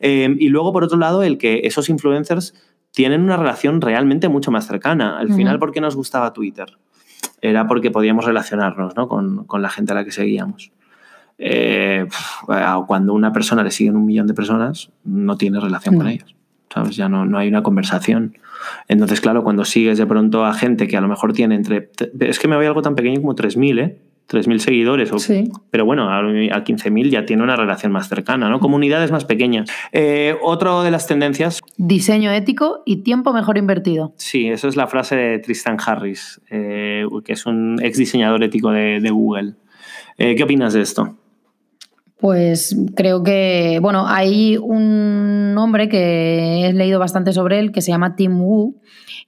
Eh, 0.00 0.36
y 0.38 0.48
luego, 0.50 0.74
por 0.74 0.84
otro 0.84 0.98
lado, 0.98 1.22
el 1.22 1.38
que 1.38 1.62
esos 1.64 1.88
influencers 1.88 2.52
tienen 2.90 3.22
una 3.22 3.38
relación 3.38 3.80
realmente 3.80 4.28
mucho 4.28 4.50
más 4.50 4.66
cercana. 4.66 5.18
Al 5.18 5.32
final, 5.32 5.58
¿por 5.58 5.72
qué 5.72 5.80
nos 5.80 5.96
gustaba 5.96 6.34
Twitter? 6.34 6.76
Era 7.40 7.66
porque 7.66 7.90
podíamos 7.90 8.26
relacionarnos 8.26 8.94
¿no? 8.96 9.08
con, 9.08 9.44
con 9.46 9.62
la 9.62 9.70
gente 9.70 9.92
a 9.92 9.94
la 9.94 10.04
que 10.04 10.12
seguíamos. 10.12 10.70
Eh, 11.38 12.06
cuando 12.86 13.12
una 13.12 13.32
persona 13.32 13.62
le 13.62 13.70
siguen 13.70 13.96
un 13.96 14.06
millón 14.06 14.26
de 14.26 14.34
personas, 14.34 14.90
no 15.04 15.36
tiene 15.36 15.60
relación 15.60 15.96
con 15.96 16.08
ellos. 16.08 16.34
¿Sabes? 16.72 16.96
Ya 16.96 17.08
no, 17.08 17.24
no 17.24 17.38
hay 17.38 17.48
una 17.48 17.62
conversación. 17.62 18.36
Entonces, 18.88 19.20
claro, 19.20 19.44
cuando 19.44 19.64
sigues 19.64 19.98
de 19.98 20.06
pronto 20.06 20.44
a 20.44 20.54
gente 20.54 20.88
que 20.88 20.96
a 20.96 21.00
lo 21.00 21.08
mejor 21.08 21.32
tiene 21.32 21.54
entre. 21.54 21.90
Es 22.20 22.38
que 22.38 22.48
me 22.48 22.56
voy 22.56 22.64
a 22.64 22.68
algo 22.68 22.82
tan 22.82 22.94
pequeño 22.94 23.20
como 23.20 23.34
3.000, 23.34 23.80
¿eh? 23.80 23.98
3.000 24.28 24.58
seguidores. 24.58 25.12
O, 25.12 25.16
Pero 25.70 25.84
bueno, 25.84 26.10
a, 26.10 26.22
15.000 26.22 27.10
ya 27.10 27.26
tiene 27.26 27.42
una 27.42 27.56
relación 27.56 27.92
más 27.92 28.08
cercana, 28.08 28.48
¿no? 28.48 28.58
Comunidades 28.58 29.12
más 29.12 29.24
pequeñas. 29.24 29.70
Eh, 29.92 30.34
otro 30.42 30.82
de 30.82 30.90
las 30.90 31.06
tendencias. 31.06 31.60
Diseño 31.76 32.32
ético 32.32 32.82
y 32.86 33.02
tiempo 33.02 33.32
mejor 33.32 33.58
invertido. 33.58 34.14
Sí, 34.16 34.48
eso 34.48 34.66
es 34.66 34.76
la 34.76 34.86
frase 34.86 35.14
de 35.14 35.38
Tristan 35.40 35.76
Harris, 35.84 36.40
eh, 36.50 37.04
que 37.24 37.34
es 37.34 37.44
un 37.44 37.78
ex 37.82 37.98
diseñador 37.98 38.42
ético 38.42 38.70
de, 38.70 39.00
de 39.00 39.10
Google. 39.10 39.54
¿Qué 40.16 40.42
opinas 40.42 40.72
de 40.72 40.80
esto? 40.80 41.16
Pues 42.24 42.74
creo 42.96 43.22
que, 43.22 43.80
bueno, 43.82 44.06
hay 44.08 44.56
un 44.56 45.54
hombre 45.58 45.90
que 45.90 46.64
he 46.64 46.72
leído 46.72 46.98
bastante 46.98 47.34
sobre 47.34 47.58
él 47.58 47.70
que 47.70 47.82
se 47.82 47.90
llama 47.90 48.16
Tim 48.16 48.40
Wu, 48.40 48.80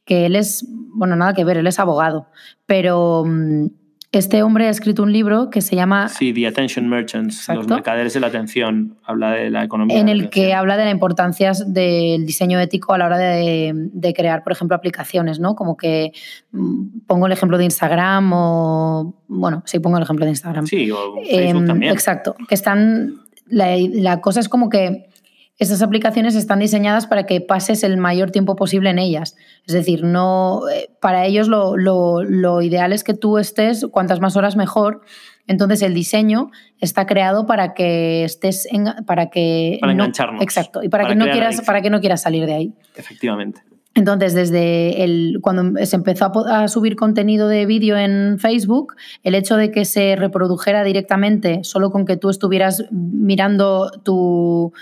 que 0.07 0.25
él 0.25 0.35
es, 0.35 0.67
bueno, 0.95 1.15
nada 1.15 1.35
que 1.35 1.45
ver, 1.45 1.59
él 1.59 1.67
es 1.67 1.79
abogado, 1.79 2.29
pero 2.65 3.23
mm, 3.27 3.67
este 4.19 4.43
hombre 4.43 4.67
ha 4.67 4.71
escrito 4.71 5.03
un 5.03 5.13
libro 5.13 5.51
que 5.51 5.61
se 5.61 5.77
llama... 5.77 6.09
Sí, 6.09 6.33
The 6.33 6.47
Attention 6.47 6.89
Merchants, 6.89 7.49
los 7.49 7.69
mercaderes 7.69 8.15
de 8.15 8.21
la 8.21 8.29
atención, 8.29 8.97
habla 9.05 9.31
de 9.33 9.51
la 9.51 9.65
economía. 9.65 9.99
En 9.99 10.09
el 10.09 10.31
que 10.31 10.55
habla 10.55 10.77
de 10.77 10.85
la 10.85 10.91
importancia 10.91 11.53
del 11.67 12.27
diseño 12.27 12.59
ético 12.61 12.93
a 12.93 12.99
la 12.99 13.07
hora 13.07 13.19
de, 13.19 14.13
crear, 14.15 14.43
por 14.43 14.53
ejemplo, 14.53 14.77
aplicaciones, 14.77 15.41
¿no? 15.41 15.55
Como 15.55 15.77
que 15.77 16.13
mm, 16.53 17.01
pongo 17.07 17.27
el 17.27 17.33
ejemplo 17.33 17.59
de 17.59 17.65
Instagram 17.65 18.33
o... 18.33 19.15
Bueno, 19.29 19.63
sí, 19.67 19.79
pongo 19.79 19.97
el 19.97 20.03
ejemplo 20.03 20.25
de 20.25 20.31
Instagram. 20.31 20.67
Sí, 20.67 20.91
o 20.91 21.17
Facebook 21.17 21.63
em, 21.63 21.67
también. 21.67 21.93
Exacto, 21.93 22.35
que 22.49 22.55
están... 22.55 23.21
la 23.49 24.21
cosa 24.21 24.41
es 24.41 24.49
como 24.49 24.69
que 24.69 25.07
estas 25.59 25.81
aplicaciones 25.81 26.35
están 26.35 26.59
diseñadas 26.59 27.07
para 27.07 27.25
que 27.25 27.41
pases 27.41 27.83
el 27.83 27.97
mayor 27.97 28.31
tiempo 28.31 28.57
posible 28.57 28.91
en 28.91 28.99
ellas. 28.99 29.37
Es 29.67 29.73
decir, 29.73 30.05
no, 30.05 30.69
eh, 30.69 30.91
para 31.01 31.25
ellos 31.25 31.49
lo, 31.49 32.63
ideal 32.63 32.93
es 32.93 33.05
que 33.05 33.15
tú 33.15 33.39
estés 33.39 33.87
cuantas 33.91 34.21
más 34.21 34.37
horas 34.37 34.57
mejor. 34.57 35.01
Entonces 35.47 35.81
el 35.83 35.95
diseño 35.95 36.51
está 36.81 37.07
creado 37.07 37.47
para 37.47 37.73
que 37.73 38.25
estés 38.25 38.67
en, 38.71 38.87
para 39.07 39.31
que 39.31 39.79
para 39.81 39.93
engancharnos. 39.93 40.43
Exacto, 40.43 40.83
y 40.83 40.89
para, 40.89 41.07
que 41.07 41.15
no 41.15 41.25
quieras 41.25 41.63
para 41.63 41.81
que 41.81 41.89
no 41.89 42.01
quieras 42.01 42.23
salir 42.23 42.47
de 42.47 42.55
ahí. 42.55 42.75
Efectivamente. 42.97 43.63
Entonces, 43.97 44.35
desde 44.35 45.03
el, 45.05 45.39
cuando 45.41 45.85
se 45.87 45.97
empezó 45.97 46.31
a, 46.47 46.69
subir 46.69 46.97
contenido 46.97 47.49
de 47.49 47.65
vídeo 47.65 47.97
en 47.97 48.39
Facebook, 48.39 48.95
el 49.25 49.35
hecho 49.35 49.57
de 49.57 49.71
que 49.71 49.87
se 49.87 50.17
reprodujera 50.17 50.85
directamente 50.85 51.65
solo 51.65 51.91
con 51.91 52.05
que 52.05 52.19
tú 52.19 52.29
estuvieras 52.29 52.85
mirando 52.91 53.91
tu, 54.05 54.75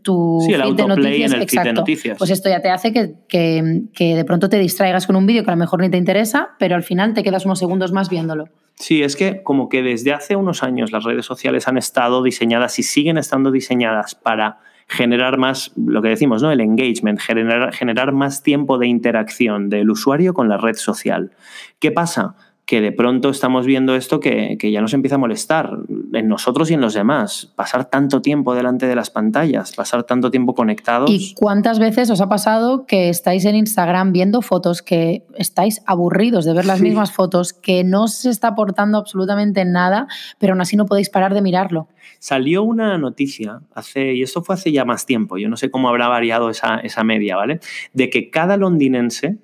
tu 0.00 0.40
feed, 0.46 0.76
de 0.76 0.86
noticias, 0.86 1.34
exacto, 1.34 1.68
de 1.68 1.72
noticias, 1.74 2.16
pues 2.16 2.30
esto 2.30 2.48
ya 2.48 2.62
te 2.62 2.70
hace 2.70 2.94
que, 2.94 3.14
que, 3.28 4.16
de 4.16 4.24
pronto 4.24 4.48
te 4.48 4.58
distraigas 4.58 5.06
con 5.06 5.16
un 5.16 5.26
vídeo 5.26 5.44
que 5.44 5.50
a 5.50 5.54
lo 5.54 5.58
mejor 5.58 5.80
ni 5.80 5.90
te 5.90 5.98
interesa, 5.98 6.52
pero 6.58 6.74
al 6.74 6.82
final 6.82 7.12
te 7.12 7.22
quedas 7.22 7.44
unos 7.44 7.58
segundos 7.58 7.92
más 7.92 8.08
viéndolo. 8.08 8.48
Sí, 8.76 9.02
es 9.02 9.14
que 9.14 9.42
como 9.42 9.68
que 9.68 9.82
desde 9.82 10.14
hace 10.14 10.36
unos 10.36 10.62
años 10.62 10.90
las 10.90 11.04
redes 11.04 11.26
sociales 11.26 11.68
han 11.68 11.76
estado 11.76 12.22
diseñadas 12.22 12.78
y 12.78 12.82
siguen 12.82 13.18
estando 13.18 13.50
diseñadas 13.50 14.14
para 14.14 14.58
generar 14.88 15.38
más, 15.38 15.72
lo 15.76 16.02
que 16.02 16.08
decimos, 16.08 16.42
¿no? 16.42 16.50
El 16.50 16.60
engagement, 16.60 17.20
generar, 17.20 17.72
generar 17.74 18.12
más 18.12 18.42
tiempo 18.42 18.78
de 18.78 18.86
interacción 18.86 19.70
del 19.70 19.90
usuario 19.90 20.34
con 20.34 20.48
la 20.48 20.56
red 20.56 20.74
social. 20.74 21.32
¿Qué 21.78 21.90
pasa? 21.90 22.36
Que 22.66 22.80
de 22.80 22.92
pronto 22.92 23.28
estamos 23.28 23.66
viendo 23.66 23.94
esto 23.94 24.20
que, 24.20 24.56
ya 24.58 24.80
nos 24.80 24.94
empieza 24.94 25.16
a 25.16 25.18
molestar 25.18 25.70
en 26.14 26.28
nosotros 26.28 26.70
y 26.70 26.74
en 26.74 26.80
los 26.80 26.94
demás. 26.94 27.52
Pasar 27.54 27.90
tanto 27.90 28.22
tiempo 28.22 28.54
delante 28.54 28.86
de 28.86 28.96
las 28.96 29.10
pantallas, 29.10 29.74
pasar 29.74 30.04
tanto 30.04 30.30
tiempo 30.30 30.54
conectados. 30.54 31.10
¿Y 31.10 31.34
cuántas 31.34 31.78
veces 31.78 32.08
os 32.10 32.22
ha 32.22 32.28
pasado 32.28 32.86
que 32.86 33.10
estáis 33.10 33.44
en 33.44 33.56
Instagram 33.56 34.12
viendo 34.12 34.40
fotos, 34.40 34.80
que 34.80 35.24
estáis 35.36 35.82
aburridos 35.84 36.46
de 36.46 36.54
ver 36.54 36.64
las 36.64 36.80
mismas 36.80 37.12
fotos, 37.12 37.52
que 37.52 37.84
no 37.84 38.08
se 38.08 38.30
está 38.30 38.48
aportando 38.48 38.96
absolutamente 38.96 39.64
nada, 39.66 40.06
pero 40.38 40.54
aún 40.54 40.62
así 40.62 40.76
no 40.76 40.86
podéis 40.86 41.10
parar 41.10 41.34
de 41.34 41.42
mirarlo? 41.42 41.88
Salió 42.18 42.62
una 42.62 42.96
noticia 42.96 43.60
hace, 43.74 44.14
y 44.14 44.22
esto 44.22 44.42
fue 44.42 44.54
hace 44.54 44.72
ya 44.72 44.86
más 44.86 45.04
tiempo, 45.04 45.36
yo 45.36 45.50
no 45.50 45.58
sé 45.58 45.70
cómo 45.70 45.90
habrá 45.90 46.08
variado 46.08 46.48
esa, 46.48 46.76
esa 46.76 47.04
media, 47.04 47.36
¿vale? 47.36 47.60
De 47.92 48.08
que 48.08 48.30
cada 48.30 48.56
londinense 48.56 49.36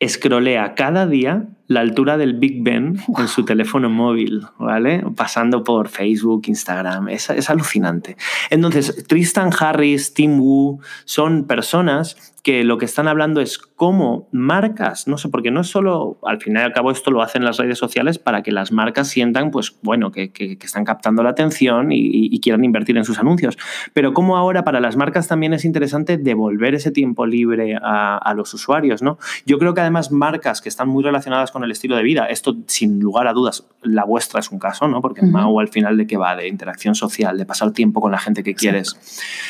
escrolea 0.00 0.74
cada 0.74 1.06
día 1.06 1.48
la 1.68 1.80
altura 1.80 2.16
del 2.16 2.34
Big 2.34 2.62
Ben 2.62 2.98
en 3.18 3.28
su 3.28 3.44
teléfono 3.44 3.90
móvil, 3.90 4.46
¿vale? 4.58 5.04
Pasando 5.14 5.62
por 5.62 5.88
Facebook, 5.88 6.44
Instagram. 6.46 7.08
Es, 7.10 7.28
es 7.28 7.50
alucinante. 7.50 8.16
Entonces, 8.50 9.04
Tristan 9.06 9.50
Harris, 9.56 10.14
Tim 10.14 10.40
Wu, 10.40 10.80
son 11.04 11.46
personas 11.46 12.16
que 12.48 12.64
lo 12.64 12.78
que 12.78 12.86
están 12.86 13.08
hablando 13.08 13.42
es 13.42 13.58
cómo 13.58 14.26
marcas, 14.32 15.06
no 15.06 15.18
sé, 15.18 15.28
porque 15.28 15.50
no 15.50 15.60
es 15.60 15.66
solo, 15.66 16.16
al 16.22 16.40
final 16.40 16.62
y 16.62 16.64
al 16.64 16.72
cabo 16.72 16.90
esto 16.90 17.10
lo 17.10 17.20
hacen 17.20 17.44
las 17.44 17.58
redes 17.58 17.76
sociales 17.76 18.18
para 18.18 18.42
que 18.42 18.52
las 18.52 18.72
marcas 18.72 19.08
sientan, 19.08 19.50
pues 19.50 19.76
bueno, 19.82 20.10
que, 20.10 20.32
están 20.62 20.86
captando 20.86 21.22
la 21.22 21.28
atención 21.28 21.92
y, 21.92 22.40
quieran 22.40 22.64
invertir 22.64 22.96
en 22.96 23.04
sus 23.04 23.18
anuncios, 23.18 23.58
pero 23.92 24.14
cómo 24.14 24.38
ahora 24.38 24.64
para 24.64 24.80
las 24.80 24.96
marcas 24.96 25.28
también 25.28 25.52
es 25.52 25.66
interesante 25.66 26.16
devolver 26.16 26.74
ese 26.74 26.90
tiempo 26.90 27.26
libre 27.26 27.76
a, 27.82 28.32
los 28.34 28.54
usuarios, 28.54 29.02
¿no? 29.02 29.18
Yo 29.44 29.58
creo 29.58 29.74
que 29.74 29.82
además 29.82 30.10
marcas 30.10 30.62
que 30.62 30.70
están 30.70 30.88
muy 30.88 31.04
relacionadas 31.04 31.50
con 31.50 31.64
el 31.64 31.70
estilo 31.70 31.96
de 31.96 32.02
vida, 32.02 32.26
esto 32.30 32.56
sin 32.66 32.98
lugar 32.98 33.26
a 33.26 33.34
dudas, 33.34 33.66
la 33.82 34.04
vuestra 34.04 34.40
es 34.40 34.50
un 34.50 34.58
caso, 34.58 34.88
¿no? 34.88 35.02
Porque 35.02 35.20
Mau 35.20 35.60
al 35.60 35.68
final 35.68 35.98
de 35.98 36.06
qué 36.06 36.16
va, 36.16 36.34
de 36.34 36.48
interacción 36.48 36.94
social, 36.94 37.36
de 37.36 37.44
pasar 37.44 37.72
tiempo 37.72 38.00
con 38.00 38.10
la 38.10 38.18
gente 38.18 38.42
que 38.42 38.54
quieres. 38.54 38.96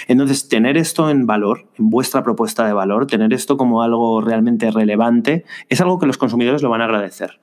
Entonces, 0.08 0.48
tener 0.48 0.76
esto 0.76 1.10
en 1.10 1.28
valor, 1.28 1.68
en 1.78 1.90
vuestra 1.90 2.24
propuesta 2.24 2.66
de 2.66 2.72
valor, 2.72 2.87
tener 3.06 3.32
esto 3.32 3.56
como 3.56 3.82
algo 3.82 4.20
realmente 4.20 4.70
relevante, 4.70 5.44
es 5.68 5.80
algo 5.80 5.98
que 5.98 6.06
los 6.06 6.18
consumidores 6.18 6.62
lo 6.62 6.70
van 6.70 6.80
a 6.80 6.84
agradecer. 6.84 7.38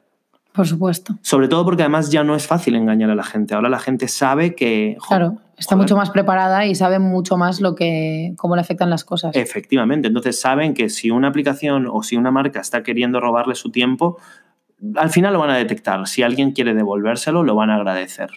Por 0.56 0.68
supuesto. 0.68 1.16
Sobre 1.22 1.50
todo 1.50 1.66
porque 1.66 1.84
además 1.84 2.10
ya 2.10 2.24
no 2.24 2.34
es 2.36 2.48
fácil 2.48 2.75
engañar 2.75 3.10
a 3.10 3.16
la 3.16 3.24
gente. 3.24 3.54
Ahora 3.54 3.68
la 3.68 3.80
gente 3.80 4.08
sabe 4.08 4.56
que. 4.56 4.98
claro, 5.06 5.38
está 5.58 5.75
mucho 5.75 5.98
más 5.98 6.10
preparada 6.12 6.66
y 6.66 6.75
sabe 6.75 7.00
mucho 7.00 7.36
más 7.36 7.60
lo 7.60 7.75
que, 7.75 8.34
cómo 8.38 8.56
le 8.56 8.62
afectan 8.62 8.90
las 8.90 9.04
cosas. 9.04 9.36
Efectivamente. 9.36 10.08
Entonces 10.08 10.40
saben 10.40 10.74
que 10.74 10.90
si 10.90 11.12
una 11.12 11.28
aplicación 11.28 11.88
o 11.92 12.04
si 12.04 12.16
una 12.16 12.32
marca 12.32 12.62
está 12.62 12.84
queriendo 12.84 13.20
robarle 13.20 13.56
su 13.56 13.70
tiempo, 13.70 14.18
al 14.96 15.10
final 15.10 15.34
lo 15.34 15.40
van 15.40 15.50
a 15.50 15.58
detectar. 15.58 16.08
Si 16.08 16.24
alguien 16.24 16.52
quiere 16.52 16.74
devolvérselo, 16.74 17.44
lo 17.44 17.56
van 17.56 17.70
a 17.70 17.75
agradecer. 17.75 18.30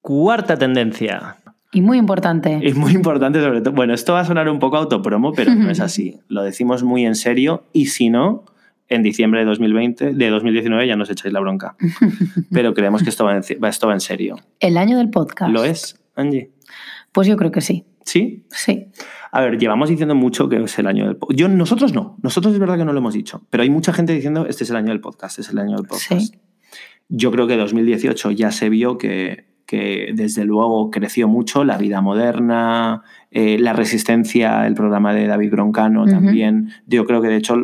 Cuarta 0.00 0.56
tendencia. 0.56 1.36
Y 1.72 1.82
muy 1.82 1.98
importante. 1.98 2.60
Y 2.62 2.72
muy 2.72 2.92
importante 2.92 3.40
sobre 3.42 3.60
todo. 3.60 3.74
Bueno, 3.74 3.92
esto 3.94 4.14
va 4.14 4.20
a 4.20 4.24
sonar 4.24 4.48
un 4.48 4.58
poco 4.58 4.76
autopromo, 4.76 5.32
pero 5.32 5.54
no 5.54 5.70
es 5.70 5.80
así. 5.80 6.18
Lo 6.28 6.42
decimos 6.42 6.82
muy 6.82 7.04
en 7.04 7.14
serio 7.14 7.64
y 7.72 7.86
si 7.86 8.08
no, 8.08 8.44
en 8.88 9.02
diciembre 9.02 9.40
de 9.40 9.46
2020, 9.46 10.14
de 10.14 10.30
2019 10.30 10.86
ya 10.86 10.96
nos 10.96 11.10
echáis 11.10 11.32
la 11.32 11.40
bronca. 11.40 11.76
Pero 12.50 12.72
creemos 12.74 13.02
que 13.02 13.10
esto 13.10 13.24
va, 13.24 13.36
en, 13.36 13.42
esto 13.42 13.86
va 13.86 13.92
en 13.92 14.00
serio. 14.00 14.36
El 14.60 14.78
año 14.78 14.96
del 14.96 15.10
podcast. 15.10 15.52
¿Lo 15.52 15.64
es, 15.64 16.00
Angie? 16.16 16.50
Pues 17.12 17.28
yo 17.28 17.36
creo 17.36 17.50
que 17.50 17.60
sí. 17.60 17.84
¿Sí? 18.04 18.46
Sí. 18.48 18.86
A 19.30 19.42
ver, 19.42 19.58
llevamos 19.58 19.90
diciendo 19.90 20.14
mucho 20.14 20.48
que 20.48 20.56
es 20.62 20.78
el 20.78 20.86
año 20.86 21.04
del 21.04 21.16
podcast. 21.16 21.38
Yo, 21.38 21.48
nosotros 21.48 21.92
no. 21.92 22.16
Nosotros 22.22 22.54
es 22.54 22.58
verdad 22.58 22.78
que 22.78 22.86
no 22.86 22.94
lo 22.94 23.00
hemos 23.00 23.12
dicho. 23.12 23.42
Pero 23.50 23.62
hay 23.62 23.70
mucha 23.70 23.92
gente 23.92 24.14
diciendo 24.14 24.46
este 24.46 24.64
es 24.64 24.70
el 24.70 24.76
año 24.76 24.88
del 24.88 25.00
podcast, 25.00 25.38
es 25.38 25.50
el 25.50 25.58
año 25.58 25.76
del 25.76 25.86
podcast. 25.86 26.32
Sí. 26.32 26.40
Yo 27.10 27.30
creo 27.30 27.46
que 27.46 27.56
2018 27.56 28.30
ya 28.30 28.50
se 28.52 28.70
vio 28.70 28.96
que 28.96 29.46
que 29.68 30.12
desde 30.14 30.46
luego 30.46 30.90
creció 30.90 31.28
mucho, 31.28 31.62
la 31.62 31.76
vida 31.76 32.00
moderna, 32.00 33.02
eh, 33.30 33.58
la 33.58 33.74
resistencia, 33.74 34.66
el 34.66 34.72
programa 34.72 35.12
de 35.12 35.26
David 35.26 35.50
Broncano 35.50 36.06
también. 36.06 36.70
Yo 36.86 37.04
creo 37.04 37.20
que 37.20 37.28
de 37.28 37.36
hecho 37.36 37.54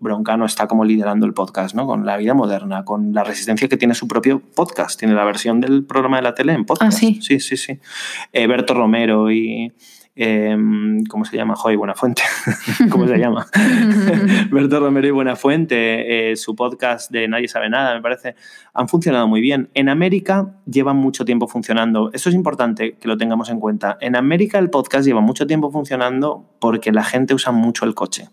Broncano 0.00 0.46
está 0.46 0.66
como 0.66 0.86
liderando 0.86 1.26
el 1.26 1.34
podcast, 1.34 1.74
¿no? 1.74 1.84
Con 1.84 2.06
la 2.06 2.16
vida 2.16 2.32
moderna, 2.32 2.86
con 2.86 3.12
la 3.12 3.24
resistencia 3.24 3.68
que 3.68 3.76
tiene 3.76 3.94
su 3.94 4.08
propio 4.08 4.40
podcast. 4.40 4.98
Tiene 4.98 5.12
la 5.12 5.24
versión 5.24 5.60
del 5.60 5.84
programa 5.84 6.16
de 6.16 6.22
la 6.22 6.34
tele 6.34 6.54
en 6.54 6.64
podcast. 6.64 6.96
Ah, 6.96 6.98
sí. 6.98 7.18
Sí, 7.20 7.40
sí, 7.40 7.58
sí. 7.58 7.78
Eh, 8.32 8.46
Berto 8.46 8.72
Romero 8.72 9.30
y 9.30 9.70
Em, 10.16 11.04
¿cómo 11.04 11.24
se 11.24 11.36
llama? 11.36 11.54
Joy 11.54 11.76
Buenafuente, 11.76 12.22
¿cómo 12.90 13.06
se 13.06 13.16
llama? 13.16 13.46
Berto 14.50 14.80
Romero 14.80 15.06
y 15.06 15.10
Buenafuente, 15.12 16.32
eh, 16.32 16.36
su 16.36 16.56
podcast 16.56 17.10
de 17.10 17.28
Nadie 17.28 17.46
sabe 17.46 17.70
nada, 17.70 17.94
me 17.94 18.02
parece, 18.02 18.34
han 18.74 18.88
funcionado 18.88 19.28
muy 19.28 19.40
bien. 19.40 19.70
En 19.74 19.88
América 19.88 20.54
llevan 20.66 20.96
mucho 20.96 21.24
tiempo 21.24 21.46
funcionando. 21.46 22.10
Eso 22.12 22.28
es 22.28 22.34
importante 22.34 22.96
que 22.98 23.08
lo 23.08 23.16
tengamos 23.16 23.50
en 23.50 23.60
cuenta. 23.60 23.98
En 24.00 24.16
América 24.16 24.58
el 24.58 24.68
podcast 24.68 25.06
lleva 25.06 25.20
mucho 25.20 25.46
tiempo 25.46 25.70
funcionando 25.70 26.44
porque 26.58 26.92
la 26.92 27.04
gente 27.04 27.34
usa 27.34 27.52
mucho 27.52 27.84
el 27.84 27.94
coche 27.94 28.28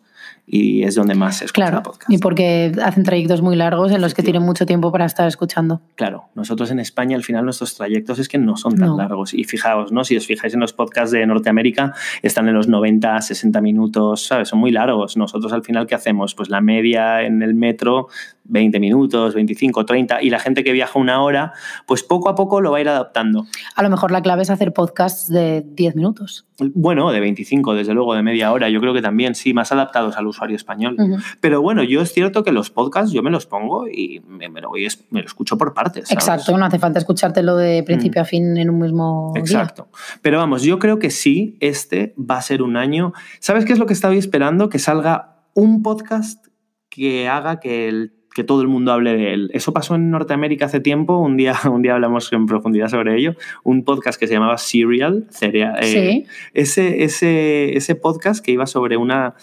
y 0.50 0.84
es 0.84 0.96
donde 0.96 1.14
más 1.14 1.40
se 1.40 1.46
escucha 1.46 1.68
claro, 1.68 1.84
podcast. 1.84 2.10
Y 2.10 2.20
porque 2.20 2.72
hacen 2.82 3.04
trayectos 3.04 3.42
muy 3.42 3.58
largos 3.58 3.92
en 3.92 4.00
los 4.00 4.14
que 4.14 4.24
tienen 4.24 4.42
mucho 4.44 4.66
tiempo 4.66 4.94
para 4.94 5.06
estar 5.06 5.28
escuchando. 5.28 5.82
Claro, 5.96 6.30
nosotros 6.36 6.72
en 6.72 6.80
España 6.80 7.18
al 7.18 7.24
final 7.24 7.44
nuestros 7.44 7.76
trayectos 7.76 8.18
es 8.20 8.30
que 8.30 8.38
no 8.38 8.56
son 8.56 8.78
tan 8.78 8.96
largos. 8.96 9.34
Y 9.34 9.44
fijaos, 9.44 9.92
¿no? 9.92 10.06
si 10.06 10.16
os 10.16 10.26
fijáis 10.26 10.54
en 10.54 10.62
los 10.62 10.72
podcasts 10.72 11.12
de 11.12 11.26
Norteamérica, 11.28 11.94
están 12.22 12.48
en 12.48 12.54
los 12.54 12.70
90, 12.70 13.22
60 13.22 13.60
minutos, 13.60 14.26
¿sabes? 14.26 14.48
Son 14.48 14.60
muy 14.60 14.72
largos. 14.72 15.18
Nosotros 15.18 15.52
al 15.52 15.64
final, 15.64 15.86
¿qué 15.86 15.96
hacemos? 15.96 16.34
Pues 16.34 16.50
la 16.50 16.62
media 16.62 17.24
en 17.24 17.42
el 17.42 17.54
metro 17.54 18.08
20 18.48 18.80
minutos, 18.80 19.36
25, 19.36 19.86
30, 19.86 20.22
y 20.22 20.30
la 20.30 20.40
gente 20.40 20.64
que 20.64 20.72
viaja 20.72 20.98
una 21.00 21.22
hora, 21.22 21.54
pues 21.86 22.04
poco 22.04 22.30
a 22.30 22.36
poco 22.36 22.62
lo 22.62 22.72
va 22.72 22.78
a 22.78 22.82
ir 22.82 22.90
adaptando. 22.90 23.46
A 23.76 23.84
lo 23.84 23.90
mejor 23.90 24.12
la 24.12 24.22
clave 24.22 24.44
es 24.44 24.50
hacer 24.50 24.74
podcasts 24.74 25.28
de 25.28 25.64
10 25.66 25.96
minutos. 25.96 26.46
Bueno, 26.60 27.12
de 27.12 27.20
25, 27.20 27.76
desde 27.76 27.94
luego, 27.94 28.16
de 28.16 28.24
media 28.24 28.52
hora, 28.52 28.70
yo 28.70 28.80
creo 28.80 28.94
que 28.94 29.02
también, 29.02 29.36
sí, 29.36 29.54
más 29.54 29.72
adaptados 29.72 30.18
al 30.18 30.26
usuario 30.26 30.56
español. 30.56 30.98
Pero 31.40 31.62
bueno, 31.62 31.84
yo 31.84 32.02
es 32.02 32.12
cierto 32.12 32.44
que 32.44 32.52
los 32.52 32.72
podcasts 32.72 33.12
yo 33.12 33.22
me 33.22 33.30
los 33.30 33.46
pongo 33.46 33.88
y 33.88 34.22
me, 34.28 34.48
lo, 34.48 34.72
me 34.72 35.22
lo, 35.22 35.26
escucho 35.26 35.58
por 35.58 35.74
partes. 35.74 36.12
Exacto, 36.12 36.58
no 36.58 36.66
hace 36.66 36.80
falta 36.80 36.98
escuchártelo 36.98 37.56
de 37.58 37.84
principio 37.84 38.22
a 38.22 38.24
mm. 38.24 38.28
fin 38.28 38.58
en 38.58 38.70
un 38.72 38.80
mismo 38.80 39.34
Exacto. 39.36 39.90
Pero 40.22 40.40
vamos, 40.40 40.64
yo 40.64 40.80
creo 40.80 40.98
que 40.98 41.12
sí, 41.12 41.58
este 41.60 42.16
va 42.18 42.38
a 42.38 42.42
ser 42.42 42.64
un 42.64 42.76
año. 42.76 43.14
¿Sabes 43.40 43.66
qué 43.66 43.74
es 43.74 43.80
lo 43.80 43.86
que 43.86 43.94
estaba 43.94 44.16
esperando? 44.16 44.70
Que 44.70 44.80
salga 44.80 45.44
un 45.54 45.84
podcast 45.84 46.48
que 46.90 47.28
haga 47.28 47.60
que 47.60 47.88
el 47.88 48.17
que 48.38 48.44
todo 48.44 48.62
el 48.62 48.68
mundo 48.68 48.92
hable 48.92 49.18
de 49.18 49.34
él. 49.34 49.50
Eso 49.52 49.74
pasó 49.74 49.96
en 49.96 50.12
Norteamérica 50.12 50.66
hace 50.66 50.80
tiempo, 50.80 51.18
un 51.18 51.38
día, 51.38 51.56
un 51.72 51.82
día 51.82 51.96
hablamos 51.96 52.32
en 52.32 52.46
profundidad 52.46 52.88
sobre 52.88 53.18
ello, 53.18 53.34
un 53.64 53.84
podcast 53.84 54.20
que 54.20 54.28
se 54.28 54.36
llamaba 54.36 54.60
Serial, 54.60 55.26
cereal, 55.32 55.76
eh, 55.82 56.24
ese, 56.54 57.04
ese, 57.04 57.76
ese 57.76 57.96
podcast 57.96 58.46
que 58.46 58.52
iba 58.52 58.68
sobre 58.68 58.96
una, 58.96 59.34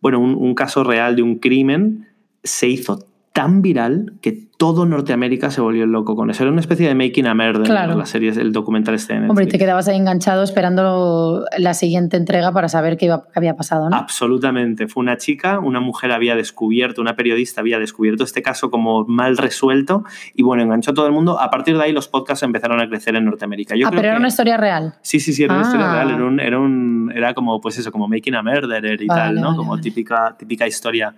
bueno, 0.00 0.18
un, 0.18 0.34
un 0.34 0.56
caso 0.56 0.82
real 0.82 1.14
de 1.14 1.22
un 1.22 1.36
crimen, 1.36 2.08
se 2.42 2.66
hizo 2.66 3.06
tan 3.32 3.62
viral 3.62 4.14
que 4.20 4.48
todo 4.64 4.86
Norteamérica 4.86 5.50
se 5.50 5.60
volvió 5.60 5.84
loco 5.84 6.16
con 6.16 6.30
eso. 6.30 6.42
Era 6.42 6.50
una 6.50 6.62
especie 6.62 6.88
de 6.88 6.94
Making 6.94 7.26
a 7.26 7.34
Murder, 7.34 7.68
la 7.68 8.06
serie, 8.06 8.30
el 8.30 8.50
documental 8.50 8.94
este. 8.94 9.12
Hombre, 9.18 9.44
y 9.44 9.48
te 9.48 9.58
quedabas 9.58 9.88
ahí 9.88 9.96
enganchado 9.98 10.42
esperando 10.42 11.44
la 11.58 11.74
siguiente 11.74 12.16
entrega 12.16 12.50
para 12.50 12.70
saber 12.70 12.96
qué, 12.96 13.14
había 13.34 13.56
pasado, 13.56 13.90
¿no? 13.90 13.96
Absolutamente. 13.96 14.88
Fue 14.88 15.02
una 15.02 15.18
chica, 15.18 15.58
una 15.58 15.80
mujer 15.80 16.12
había 16.12 16.34
descubierto, 16.34 17.02
una 17.02 17.14
periodista 17.14 17.60
había 17.60 17.78
descubierto 17.78 18.24
este 18.24 18.40
caso 18.40 18.70
como 18.70 19.04
mal 19.04 19.36
resuelto 19.36 20.04
y 20.34 20.42
bueno, 20.42 20.62
enganchó 20.62 20.92
a 20.92 20.94
todo 20.94 21.06
el 21.08 21.12
mundo. 21.12 21.38
A 21.38 21.50
partir 21.50 21.76
de 21.76 21.84
ahí 21.84 21.92
los 21.92 22.08
podcasts 22.08 22.42
empezaron 22.42 22.80
a 22.80 22.88
crecer 22.88 23.16
en 23.16 23.26
Norteamérica. 23.26 23.74
ah, 23.84 23.90
pero 23.90 24.08
era 24.08 24.16
una 24.16 24.28
historia 24.28 24.56
real. 24.56 24.94
Sí, 25.02 25.20
sí, 25.20 25.34
sí, 25.34 25.42
era 25.42 25.56
una 25.56 25.62
historia 25.64 25.92
real. 25.92 26.10
Era, 26.10 26.24
un, 26.24 26.40
era, 26.40 26.58
un, 26.58 27.12
era, 27.14 27.34
como, 27.34 27.60
pues 27.60 27.76
eso, 27.76 27.92
como 27.92 28.08
Making 28.08 28.36
a 28.36 28.42
Murderer 28.42 29.02
y 29.02 29.08
tal, 29.08 29.34
¿no? 29.34 29.54
como 29.56 29.78
típica, 29.78 30.34
típica 30.38 30.66
historia. 30.66 31.14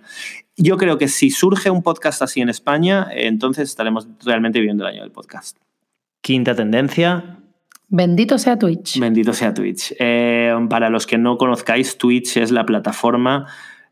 Yo 0.57 0.77
creo 0.77 0.97
que 0.97 1.07
si 1.07 1.29
surge 1.29 1.69
un 1.69 1.83
podcast 1.83 2.23
así 2.23 2.41
en 2.41 2.49
España, 2.49 3.07
entonces 3.11 3.69
estaremos 3.69 4.07
realmente 4.25 4.59
viviendo 4.59 4.83
el 4.83 4.95
año 4.95 5.01
del 5.03 5.11
podcast. 5.11 5.57
Quinta 6.21 6.55
tendencia. 6.55 7.37
Bendito 7.89 8.39
sea 8.39 8.57
Twitch. 8.57 8.99
Bendito 8.99 9.33
sea 9.33 9.53
Twitch. 9.53 9.93
Eh, 9.99 10.53
para 10.67 10.89
los 10.89 11.05
que 11.05 11.19
no 11.19 11.37
conozcáis, 11.37 11.99
Twitch 11.99 12.37
es 12.37 12.51
la 12.51 12.65
plataforma 12.65 13.45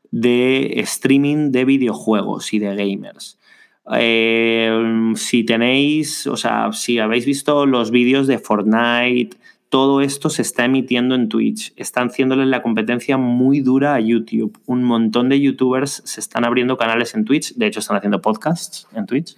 de 0.09 0.79
streaming 0.79 1.51
de 1.51 1.65
videojuegos 1.65 2.51
y 2.51 2.59
de 2.59 2.75
gamers. 2.75 3.37
Eh, 3.93 5.13
si 5.15 5.43
tenéis, 5.43 6.25
o 6.25 6.35
sea, 6.35 6.71
si 6.73 6.97
habéis 6.97 7.27
visto 7.27 7.67
los 7.67 7.91
vídeos 7.91 8.25
de 8.25 8.39
Fortnite, 8.39 9.37
todo 9.75 9.99
esto 9.99 10.29
se 10.29 10.41
está 10.41 10.63
emitiendo 10.63 11.15
en 11.15 11.27
Twitch. 11.27 11.73
Están 11.75 12.07
haciéndole 12.07 12.45
la 12.45 12.61
competencia 12.61 13.17
muy 13.17 13.59
dura 13.59 13.93
a 13.93 13.99
YouTube. 13.99 14.57
Un 14.67 14.85
montón 14.85 15.27
de 15.27 15.41
youtubers 15.41 16.01
se 16.05 16.21
están 16.21 16.45
abriendo 16.45 16.77
canales 16.77 17.13
en 17.13 17.25
Twitch. 17.25 17.55
De 17.55 17.67
hecho, 17.67 17.81
están 17.81 17.97
haciendo 17.97 18.21
podcasts 18.21 18.87
en 18.95 19.05
Twitch. 19.05 19.35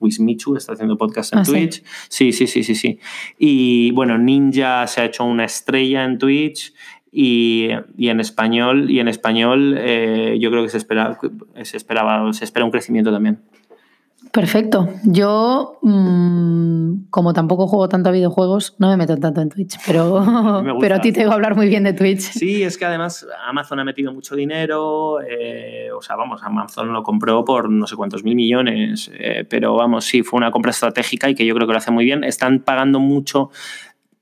Wismichu 0.00 0.56
está 0.56 0.72
haciendo 0.72 0.96
podcasts 0.96 1.34
en 1.34 1.40
ah, 1.40 1.42
Twitch. 1.42 1.82
¿sí? 2.08 2.32
sí, 2.32 2.46
sí, 2.46 2.62
sí, 2.62 2.74
sí, 2.74 2.98
Y 3.38 3.90
bueno, 3.90 4.16
Ninja 4.16 4.86
se 4.86 5.02
ha 5.02 5.04
hecho 5.04 5.22
una 5.22 5.44
estrella 5.44 6.04
en 6.04 6.16
Twitch. 6.16 6.72
Y, 7.12 7.68
en 7.98 8.20
español, 8.20 8.90
y 8.90 9.00
en 9.00 9.08
español 9.08 9.76
eh, 9.76 10.38
yo 10.40 10.50
creo 10.50 10.62
que 10.62 10.70
se, 10.70 10.78
espera, 10.78 11.18
se, 11.62 11.76
esperaba, 11.76 12.32
se 12.32 12.44
espera 12.44 12.64
un 12.64 12.70
crecimiento 12.70 13.12
también. 13.12 13.38
Perfecto. 14.34 14.88
Yo, 15.04 15.78
mm, 15.82 17.08
como 17.08 17.32
tampoco 17.32 17.68
juego 17.68 17.88
tanto 17.88 18.08
a 18.08 18.12
videojuegos, 18.12 18.74
no 18.80 18.88
me 18.88 18.96
meto 18.96 19.16
tanto 19.16 19.40
en 19.40 19.48
Twitch, 19.48 19.76
pero, 19.86 20.24
pero 20.80 20.96
a 20.96 21.00
ti 21.00 21.12
te 21.12 21.22
a 21.22 21.32
hablar 21.32 21.54
muy 21.54 21.68
bien 21.68 21.84
de 21.84 21.92
Twitch. 21.92 22.20
Sí, 22.20 22.64
es 22.64 22.76
que 22.76 22.84
además 22.84 23.24
Amazon 23.46 23.78
ha 23.78 23.84
metido 23.84 24.12
mucho 24.12 24.34
dinero, 24.34 25.20
eh, 25.22 25.88
o 25.96 26.02
sea, 26.02 26.16
vamos, 26.16 26.42
Amazon 26.42 26.92
lo 26.92 27.04
compró 27.04 27.44
por 27.44 27.70
no 27.70 27.86
sé 27.86 27.94
cuántos 27.94 28.24
mil 28.24 28.34
millones, 28.34 29.08
eh, 29.14 29.46
pero 29.48 29.76
vamos, 29.76 30.04
sí, 30.04 30.24
fue 30.24 30.38
una 30.38 30.50
compra 30.50 30.72
estratégica 30.72 31.30
y 31.30 31.36
que 31.36 31.46
yo 31.46 31.54
creo 31.54 31.68
que 31.68 31.72
lo 31.72 31.78
hace 31.78 31.92
muy 31.92 32.04
bien. 32.04 32.24
Están 32.24 32.58
pagando 32.58 32.98
mucho 32.98 33.50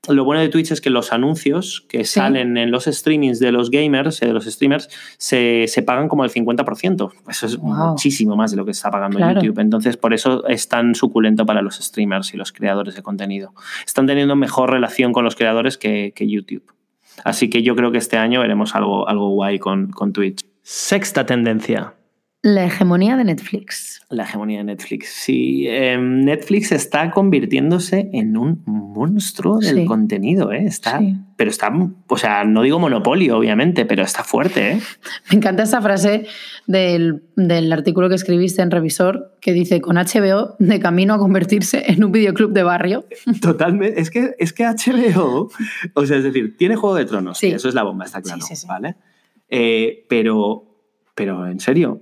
lo 0.09 0.25
bueno 0.25 0.41
de 0.41 0.49
Twitch 0.49 0.71
es 0.71 0.81
que 0.81 0.89
los 0.89 1.13
anuncios 1.13 1.85
que 1.87 2.03
salen 2.03 2.57
en 2.57 2.71
los 2.71 2.85
streamings 2.85 3.39
de 3.39 3.53
los 3.53 3.71
gamers, 3.71 4.19
de 4.19 4.33
los 4.33 4.45
streamers, 4.45 4.89
se, 5.17 5.67
pagan 5.85 6.09
como 6.09 6.25
el 6.25 6.31
50%. 6.31 7.11
Eso 7.29 7.45
es 7.45 7.57
muchísimo 7.57 8.35
más 8.35 8.51
de 8.51 8.57
lo 8.57 8.65
que 8.65 8.71
está 8.71 8.91
pagando 8.91 9.19
YouTube. 9.19 9.59
Entonces, 9.59 9.95
por 9.95 10.13
eso 10.13 10.45
es 10.47 10.67
tan 10.67 10.93
suculento 10.93 11.45
para 11.45 11.61
los 11.61 11.77
streamers 11.77 12.33
y 12.33 12.37
los 12.37 12.51
creadores 12.51 12.95
de 12.95 13.01
contenido. 13.01 13.53
Están 13.85 14.05
teniendo 14.05 14.35
mejor 14.35 14.71
relación 14.71 15.13
con 15.13 15.23
los 15.23 15.35
creadores 15.35 15.77
que, 15.77 16.13
YouTube. 16.19 16.63
Así 17.23 17.49
que 17.49 17.63
yo 17.63 17.75
creo 17.75 17.91
que 17.91 17.97
este 17.97 18.17
año 18.17 18.41
veremos 18.41 18.75
algo, 18.75 19.07
algo 19.07 19.29
guay 19.29 19.59
con, 19.59 19.91
con 19.91 20.11
Twitch. 20.11 20.45
Sexta 20.63 21.25
tendencia. 21.25 21.93
La 22.45 22.65
hegemonía 22.65 23.15
de 23.15 23.23
Netflix. 23.23 24.01
La 24.09 24.23
hegemonía 24.23 24.57
de 24.57 24.63
Netflix. 24.65 25.07
Sí, 25.07 25.65
em, 25.65 26.25
Netflix 26.25 26.73
está 26.73 27.09
convirtiéndose 27.09 28.09
en 28.11 28.35
un 28.35 28.61
monstruo 28.65 29.59
del 29.59 29.85
contenido, 29.85 30.51
¿eh? 30.51 30.65
Está, 30.65 30.99
Pero 31.37 31.49
está, 31.49 31.71
o 32.05 32.17
sea, 32.17 32.43
no 32.43 32.63
digo 32.63 32.79
monopolio, 32.79 33.37
obviamente, 33.37 33.85
pero 33.85 34.03
está 34.03 34.25
fuerte, 34.25 34.73
¿eh? 34.73 34.79
Me 35.31 35.37
encanta 35.37 35.63
esa 35.63 35.81
frase 35.81 36.25
del, 36.67 37.23
del, 37.37 37.71
artículo 37.71 38.09
que 38.09 38.15
escribiste 38.15 38.61
en 38.61 38.71
Revisor 38.71 39.37
que 39.39 39.53
dice 39.53 39.79
con 39.79 39.95
HBO 39.95 40.57
de 40.59 40.81
camino 40.81 41.13
a 41.13 41.19
convertirse 41.19 41.85
en 41.93 42.03
un 42.03 42.11
videoclub 42.11 42.51
de 42.51 42.63
barrio. 42.63 43.05
Totalmente. 43.41 44.01
Es 44.01 44.11
que, 44.11 44.35
es 44.37 44.51
que 44.51 44.65
HBO, 44.65 45.49
o 45.93 46.05
sea, 46.05 46.17
es 46.17 46.25
decir, 46.25 46.57
tiene 46.57 46.75
Juego 46.75 46.97
de 46.97 47.05
Tronos, 47.05 47.37
sí. 47.37 47.47
eso 47.47 47.69
es 47.69 47.73
la 47.73 47.83
bomba, 47.83 48.03
está 48.03 48.21
claro, 48.21 48.45
¿vale? 48.67 48.97
Eh, 49.47 50.05
pero, 50.09 50.65
pero 51.15 51.47
en 51.47 51.61
serio, 51.61 52.01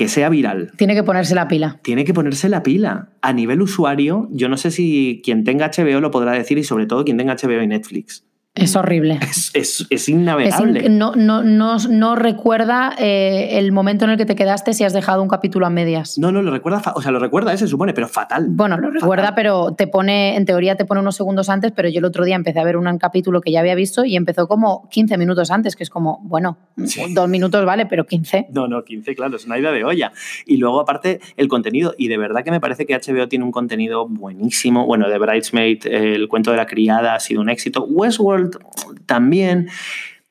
que 0.00 0.08
sea 0.08 0.30
viral. 0.30 0.72
Tiene 0.78 0.94
que 0.94 1.02
ponerse 1.02 1.34
la 1.34 1.46
pila. 1.46 1.78
Tiene 1.82 2.06
que 2.06 2.14
ponerse 2.14 2.48
la 2.48 2.62
pila. 2.62 3.10
A 3.20 3.34
nivel 3.34 3.60
usuario, 3.60 4.30
yo 4.32 4.48
no 4.48 4.56
sé 4.56 4.70
si 4.70 5.20
quien 5.22 5.44
tenga 5.44 5.70
HBO 5.70 6.00
lo 6.00 6.10
podrá 6.10 6.32
decir 6.32 6.56
y 6.56 6.64
sobre 6.64 6.86
todo 6.86 7.04
quien 7.04 7.18
tenga 7.18 7.36
HBO 7.36 7.60
y 7.60 7.66
Netflix. 7.66 8.24
Es 8.54 8.74
horrible. 8.74 9.20
Es, 9.54 9.86
es, 9.90 10.08
innavegable. 10.08 10.88
no, 10.88 11.14
no, 11.14 11.44
no, 11.44 11.76
no, 11.88 12.16
recuerda 12.16 12.96
eh, 12.98 13.58
el 13.58 13.70
momento 13.70 14.06
en 14.06 14.12
el 14.12 14.16
que 14.16 14.26
te 14.26 14.34
quedaste 14.34 14.74
si 14.74 14.82
has 14.82 14.92
dejado 14.92 15.22
un 15.22 15.28
capítulo 15.28 15.66
a 15.66 15.70
medias. 15.70 16.18
No, 16.18 16.32
no, 16.32 16.42
lo 16.42 16.50
recuerda, 16.50 16.82
o 16.96 17.00
sea, 17.00 17.12
lo 17.12 17.20
recuerda, 17.20 17.56
se 17.56 17.68
supone, 17.68 17.94
pero 17.94 18.08
fatal. 18.08 18.46
Bueno, 18.48 18.76
lo 18.76 18.90
recuerda, 18.90 19.36
pero 19.36 19.74
te 19.74 19.86
pone, 19.86 20.36
en 20.36 20.46
teoría 20.46 20.74
te 20.74 20.84
pone 20.84 21.00
unos 21.00 21.14
segundos 21.14 21.48
antes, 21.48 21.70
pero 21.70 21.88
yo 21.88 22.00
el 22.00 22.04
otro 22.04 22.24
día 22.24 22.34
empecé 22.34 22.58
a 22.58 22.64
ver 22.64 22.76
un 22.76 22.98
capítulo 22.98 23.40
que 23.40 23.52
ya 23.52 23.60
había 23.60 23.76
visto 23.76 24.04
y 24.04 24.16
empezó 24.16 24.48
como 24.48 24.88
15 24.90 25.16
minutos 25.16 25.52
antes, 25.52 25.76
que 25.76 25.84
es 25.84 25.90
como, 25.90 26.18
bueno, 26.24 26.58
dos 27.14 27.28
minutos 27.28 27.64
vale, 27.64 27.86
pero 27.86 28.04
15. 28.04 28.48
No, 28.50 28.66
no, 28.66 28.82
15, 28.82 29.14
claro, 29.14 29.36
es 29.36 29.46
una 29.46 29.58
idea 29.58 29.70
de 29.70 29.84
olla. 29.84 30.12
Y 30.44 30.56
luego, 30.56 30.80
aparte, 30.80 31.20
el 31.36 31.46
contenido, 31.46 31.94
y 31.96 32.08
de 32.08 32.18
verdad 32.18 32.42
que 32.42 32.50
me 32.50 32.60
parece 32.60 32.84
que 32.84 32.98
HBO 32.98 33.28
tiene 33.28 33.44
un 33.44 33.52
contenido 33.52 34.08
buenísimo. 34.08 34.86
Bueno, 34.86 35.08
de 35.08 35.18
Bridesmaid, 35.18 35.86
el 35.86 36.26
cuento 36.26 36.50
de 36.50 36.56
la 36.56 36.66
criada 36.66 37.14
ha 37.14 37.20
sido 37.20 37.40
un 37.40 37.48
éxito. 37.48 37.84
Westworld 37.84 38.39
también. 39.06 39.68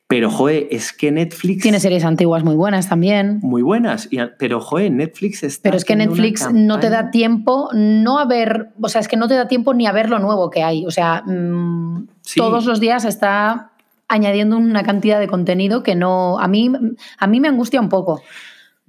Pero, 0.08 0.32
joe, 0.32 0.68
es 0.72 0.92
que 0.92 1.12
Netflix. 1.12 1.62
Tiene 1.62 1.80
series 1.80 2.04
antiguas 2.04 2.44
muy 2.44 2.56
buenas 2.56 2.90
también. 2.90 3.40
Muy 3.44 3.62
buenas. 3.62 4.10
pero, 4.40 4.60
joe, 4.60 4.90
Netflix 4.90 5.44
está. 5.44 5.62
Pero 5.70 5.78
es 5.78 5.86
que 5.86 5.96
Netflix 5.96 6.52
no 6.52 6.80
te 6.80 6.90
da 6.90 7.12
tiempo 7.12 7.70
no 7.74 8.18
a 8.18 8.26
ver. 8.26 8.70
O 8.82 8.90
sea, 8.90 9.02
es 9.02 9.08
que 9.08 9.18
no 9.18 9.28
te 9.28 9.36
da 9.36 9.48
tiempo 9.48 9.76
ni 9.76 9.86
a 9.86 9.92
ver 9.92 10.10
lo 10.10 10.18
nuevo 10.18 10.50
que 10.50 10.64
hay. 10.64 10.84
O 10.88 10.90
sea, 10.90 11.22
mm, 11.28 12.08
todos 12.36 12.66
los 12.66 12.80
días 12.80 13.06
está 13.06 13.70
añadiendo 14.08 14.58
una 14.58 14.82
cantidad 14.82 15.20
de 15.20 15.28
contenido 15.28 15.84
que 15.84 15.94
no. 15.94 16.40
A 16.40 16.48
mí, 16.48 16.72
a 17.20 17.28
mí 17.28 17.40
me 17.40 17.48
angustia 17.48 17.80
un 17.80 17.90
poco. 17.90 18.24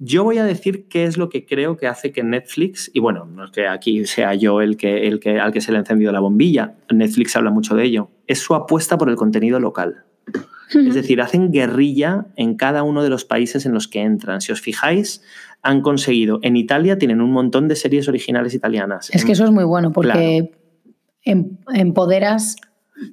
Yo 0.03 0.23
voy 0.23 0.39
a 0.39 0.43
decir 0.43 0.87
qué 0.87 1.03
es 1.03 1.19
lo 1.19 1.29
que 1.29 1.45
creo 1.45 1.77
que 1.77 1.85
hace 1.85 2.11
que 2.11 2.23
Netflix, 2.23 2.89
y 2.91 2.99
bueno, 2.99 3.25
no 3.25 3.45
es 3.45 3.51
que 3.51 3.67
aquí 3.67 4.03
sea 4.05 4.33
yo 4.33 4.59
el 4.59 4.75
que, 4.75 5.07
el 5.07 5.19
que, 5.19 5.39
al 5.39 5.51
que 5.51 5.61
se 5.61 5.71
le 5.71 5.77
ha 5.77 5.81
encendido 5.81 6.11
la 6.11 6.19
bombilla, 6.19 6.73
Netflix 6.91 7.35
habla 7.35 7.51
mucho 7.51 7.75
de 7.75 7.83
ello, 7.83 8.09
es 8.25 8.39
su 8.39 8.55
apuesta 8.55 8.97
por 8.97 9.11
el 9.11 9.15
contenido 9.15 9.59
local. 9.59 10.05
Es 10.73 10.95
decir, 10.95 11.21
hacen 11.21 11.51
guerrilla 11.51 12.25
en 12.35 12.55
cada 12.55 12.81
uno 12.81 13.03
de 13.03 13.09
los 13.09 13.25
países 13.25 13.67
en 13.67 13.73
los 13.73 13.87
que 13.87 14.01
entran. 14.01 14.41
Si 14.41 14.51
os 14.51 14.59
fijáis, 14.59 15.21
han 15.61 15.81
conseguido, 15.81 16.39
en 16.41 16.55
Italia 16.55 16.97
tienen 16.97 17.21
un 17.21 17.31
montón 17.31 17.67
de 17.67 17.75
series 17.75 18.07
originales 18.07 18.55
italianas. 18.55 19.11
Es 19.13 19.23
que 19.23 19.33
eso 19.33 19.45
es 19.45 19.51
muy 19.51 19.65
bueno 19.65 19.91
porque 19.91 20.51
em, 21.23 21.57
empoderas 21.75 22.55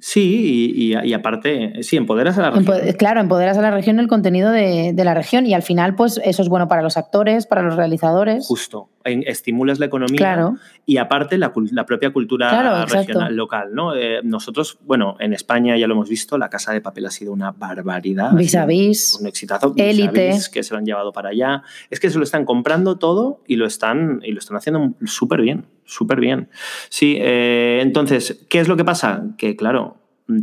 Sí, 0.01 0.71
y, 0.75 1.13
aparte, 1.13 1.83
sí, 1.83 1.97
empoderas 1.97 2.37
a 2.37 2.41
la 2.41 2.51
región. 2.51 2.93
claro, 2.97 3.21
empoderas 3.21 3.57
a 3.57 3.61
la 3.61 3.71
región 3.71 3.99
el 3.99 4.07
contenido 4.07 4.51
de, 4.51 4.93
la 4.95 5.13
región 5.13 5.45
y 5.45 5.53
al 5.53 5.63
final, 5.63 5.95
pues 5.95 6.19
eso 6.23 6.41
es 6.41 6.49
bueno 6.49 6.67
para 6.67 6.81
los 6.81 6.97
actores, 6.97 7.45
para 7.45 7.61
los 7.61 7.75
realizadores. 7.75 8.45
Justo, 8.45 8.89
estimulas 9.03 9.79
la 9.79 9.87
economía 9.87 10.51
y 10.85 10.97
aparte 10.97 11.37
la, 11.37 11.53
propia 11.53 12.11
cultura 12.11 12.85
regional, 12.85 13.35
local. 13.35 13.69
¿no? 13.73 13.95
Eh, 13.95 14.19
nosotros, 14.23 14.77
bueno, 14.85 15.15
en 15.19 15.33
España 15.33 15.77
ya 15.77 15.87
lo 15.87 15.95
hemos 15.95 16.09
visto, 16.09 16.37
la 16.37 16.49
Casa 16.49 16.71
de 16.73 16.81
Papel 16.81 17.05
ha 17.05 17.11
sido 17.11 17.31
una 17.31 17.51
barbaridad. 17.51 18.33
Vis 18.33 18.55
a 18.55 18.65
vis. 18.65 19.17
Un 19.19 19.27
exitazo. 19.27 19.73
Élite. 19.75 20.37
Que 20.51 20.63
se 20.63 20.73
lo 20.73 20.79
han 20.79 20.85
llevado 20.85 21.11
para 21.11 21.29
allá. 21.29 21.63
Es 21.89 21.99
que 21.99 22.09
se 22.09 22.17
lo 22.17 22.23
están 22.23 22.45
comprando 22.45 22.97
todo 22.97 23.41
y 23.47 23.55
lo 23.55 23.65
están, 23.65 24.21
y 24.23 24.31
lo 24.31 24.39
están 24.39 24.57
haciendo 24.57 24.93
súper 25.05 25.41
bien 25.41 25.65
súper 25.89 26.19
bien. 26.19 26.49
Sí, 26.89 27.17
eh, 27.19 27.79
entonces, 27.81 28.45
¿qué 28.49 28.59
es 28.59 28.67
lo 28.67 28.77
que 28.77 28.85
pasa? 28.85 29.23
Que 29.37 29.55
claro, 29.55 29.97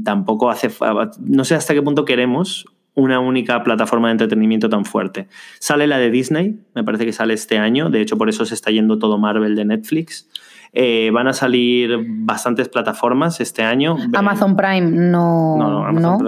tampoco 0.04 0.50
hace, 0.50 0.70
no 1.20 1.44
sé 1.44 1.54
hasta 1.54 1.74
qué 1.74 1.82
punto 1.82 2.04
queremos 2.04 2.66
una 2.94 3.20
única 3.20 3.62
plataforma 3.62 4.08
de 4.08 4.12
entretenimiento 4.12 4.68
tan 4.68 4.84
fuerte. 4.84 5.28
Sale 5.60 5.86
la 5.86 5.98
de 5.98 6.10
Disney, 6.10 6.58
me 6.74 6.82
parece 6.82 7.04
que 7.04 7.12
sale 7.12 7.34
este 7.34 7.58
año, 7.58 7.90
de 7.90 8.00
hecho 8.00 8.16
por 8.16 8.28
eso 8.28 8.44
se 8.46 8.54
está 8.54 8.70
yendo 8.70 8.98
todo 8.98 9.18
Marvel 9.18 9.54
de 9.54 9.66
Netflix. 9.66 10.28
Eh, 10.72 11.10
van 11.12 11.28
a 11.28 11.32
salir 11.32 11.96
bastantes 12.06 12.68
plataformas 12.68 13.40
este 13.40 13.62
año. 13.62 13.96
Amazon 14.14 14.56
Prime 14.56 14.82
no. 14.82 15.56
No, 15.58 15.70
no 15.70 15.86
Amazon 15.86 16.18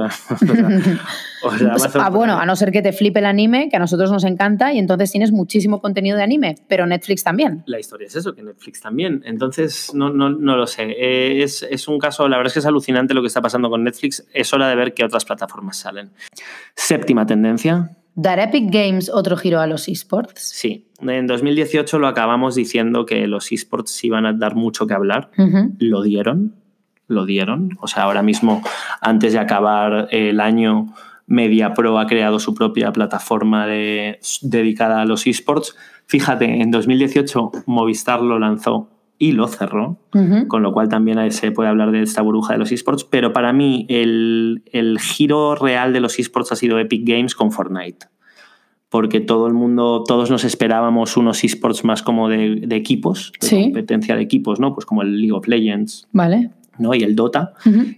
Prime. 0.40 0.98
ah, 1.94 2.10
bueno, 2.10 2.38
a 2.38 2.46
no 2.46 2.56
ser 2.56 2.72
que 2.72 2.82
te 2.82 2.92
flipe 2.92 3.20
el 3.20 3.26
anime, 3.26 3.68
que 3.68 3.76
a 3.76 3.78
nosotros 3.78 4.10
nos 4.10 4.24
encanta, 4.24 4.72
y 4.72 4.78
entonces 4.78 5.10
tienes 5.10 5.32
muchísimo 5.32 5.80
contenido 5.80 6.16
de 6.16 6.22
anime, 6.22 6.56
pero 6.68 6.86
Netflix 6.86 7.22
también. 7.22 7.62
La 7.66 7.78
historia 7.78 8.06
es 8.06 8.16
eso, 8.16 8.34
que 8.34 8.42
Netflix 8.42 8.80
también. 8.80 9.22
Entonces, 9.24 9.92
no, 9.94 10.10
no, 10.10 10.30
no 10.30 10.56
lo 10.56 10.66
sé. 10.66 10.84
Eh, 10.84 11.42
es, 11.42 11.62
es, 11.62 11.88
un 11.88 11.98
caso, 11.98 12.28
la 12.28 12.36
verdad 12.36 12.48
es 12.48 12.54
que 12.54 12.60
es 12.60 12.66
alucinante 12.66 13.14
lo 13.14 13.20
que 13.20 13.28
está 13.28 13.40
pasando 13.40 13.70
con 13.70 13.84
Netflix. 13.84 14.26
Es 14.32 14.52
hora 14.52 14.68
de 14.68 14.76
ver 14.76 14.94
qué 14.94 15.04
otras 15.04 15.24
plataformas 15.24 15.76
salen. 15.76 16.10
Séptima 16.74 17.26
tendencia. 17.26 17.90
¿Dar 18.20 18.40
Epic 18.40 18.64
Games 18.72 19.08
otro 19.14 19.36
giro 19.36 19.60
a 19.60 19.68
los 19.68 19.86
esports? 19.86 20.40
Sí, 20.42 20.88
en 21.00 21.28
2018 21.28 22.00
lo 22.00 22.08
acabamos 22.08 22.56
diciendo 22.56 23.06
que 23.06 23.28
los 23.28 23.52
esports 23.52 24.02
iban 24.02 24.26
a 24.26 24.32
dar 24.32 24.56
mucho 24.56 24.88
que 24.88 24.94
hablar. 24.94 25.30
Lo 25.78 26.02
dieron, 26.02 26.56
lo 27.06 27.26
dieron. 27.26 27.78
O 27.80 27.86
sea, 27.86 28.02
ahora 28.02 28.24
mismo, 28.24 28.60
antes 29.00 29.34
de 29.34 29.38
acabar 29.38 30.08
el 30.10 30.40
año, 30.40 30.92
MediaPro 31.28 31.96
ha 32.00 32.08
creado 32.08 32.40
su 32.40 32.56
propia 32.56 32.90
plataforma 32.90 33.68
dedicada 33.68 35.00
a 35.00 35.04
los 35.04 35.24
esports. 35.28 35.76
Fíjate, 36.06 36.60
en 36.60 36.72
2018 36.72 37.52
Movistar 37.66 38.20
lo 38.20 38.40
lanzó 38.40 38.97
y 39.18 39.32
lo 39.32 39.48
cerró, 39.48 39.98
con 40.46 40.62
lo 40.62 40.72
cual 40.72 40.88
también 40.88 41.30
se 41.32 41.50
puede 41.50 41.68
hablar 41.68 41.90
de 41.90 42.02
esta 42.02 42.22
burbuja 42.22 42.52
de 42.52 42.60
los 42.60 42.70
esports, 42.70 43.04
pero 43.04 43.32
para 43.32 43.52
mí 43.52 43.84
el, 43.88 44.62
giro 45.00 45.56
real 45.56 45.92
de 45.92 46.00
los 46.00 46.18
esports 46.18 46.52
ha 46.52 46.56
sido 46.56 46.78
Epic 46.78 47.02
Games 47.04 47.34
con 47.34 47.50
Fortnite, 47.50 48.06
porque 48.88 49.20
todo 49.20 49.48
el 49.48 49.54
mundo, 49.54 50.04
todos 50.06 50.30
nos 50.30 50.44
esperábamos 50.44 51.16
unos 51.16 51.42
esports 51.42 51.84
más 51.84 52.02
como 52.02 52.28
de, 52.28 52.66
equipos, 52.70 53.32
de 53.40 53.64
competencia 53.64 54.14
de 54.14 54.22
equipos, 54.22 54.60
¿no? 54.60 54.72
Pues 54.72 54.86
como 54.86 55.02
el 55.02 55.20
League 55.20 55.32
of 55.32 55.48
Legends. 55.48 56.06
Vale 56.12 56.52
¿no? 56.78 56.94
y 56.94 57.02
el 57.02 57.16
Dota. 57.16 57.54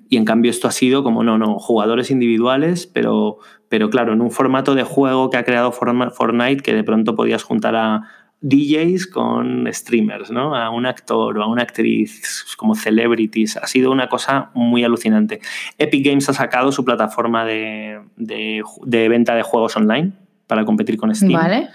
Y 0.09 0.17
en 0.17 0.25
cambio 0.25 0.51
esto 0.51 0.67
ha 0.67 0.73
sido 0.73 1.05
como, 1.05 1.23
no, 1.23 1.39
no, 1.39 1.59
jugadores 1.59 2.11
individuales, 2.11 2.87
pero, 2.87 3.39
pero 3.69 3.91
claro, 3.91 4.15
en 4.15 4.23
un 4.23 4.31
formato 4.31 4.75
de 4.75 4.85
juego 4.85 5.31
que 5.31 5.37
ha 5.37 5.45
creado 5.45 5.71
Fortnite 5.71 6.63
que 6.63 6.75
de 6.75 6.83
pronto 6.83 7.15
podías 7.15 7.43
juntar 7.43 7.77
a 7.77 8.05
DJs 8.43 9.07
con 9.07 9.69
streamers, 9.71 10.31
¿no? 10.31 10.57
A 10.57 10.71
un 10.71 10.87
actor 10.87 11.37
o 11.39 11.43
a 11.43 11.47
una 11.47 11.63
actriz 11.63 12.47
como 12.57 12.75
celebrities. 12.75 13.57
Ha 13.57 13.67
sido 13.67 13.93
una 13.93 14.09
cosa 14.09 14.51
muy 14.55 14.83
alucinante. 14.83 15.41
Epic 15.79 16.07
Games 16.07 16.29
ha 16.29 16.33
sacado 16.33 16.73
su 16.73 16.85
plataforma 16.85 17.45
de, 17.45 18.01
de, 18.17 19.09
venta 19.09 19.35
de 19.35 19.43
juegos 19.43 19.77
online 19.77 20.13
para 20.47 20.65
competir 20.65 20.97
con 20.97 21.15
Steam. 21.15 21.33
Vale. 21.33 21.69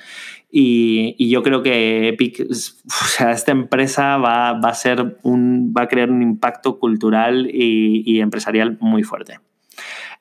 Y, 0.51 1.30
yo 1.30 1.43
creo 1.43 1.62
que 1.62 2.10
Epic, 2.10 2.47
o 2.49 2.54
sea, 2.54 3.32
esta 3.32 3.51
empresa 3.51 4.17
va, 4.17 4.54
va, 4.54 4.69
a 4.69 4.73
ser 4.73 5.19
un, 5.21 5.73
va 5.75 5.84
a 5.84 5.88
crear 5.88 6.10
un 6.10 6.21
impacto 6.21 6.80
cultural 6.80 7.47
y, 7.51 8.04
y 8.06 8.21
empresarial 8.21 8.78
muy 8.80 9.04
fuerte. 9.04 9.39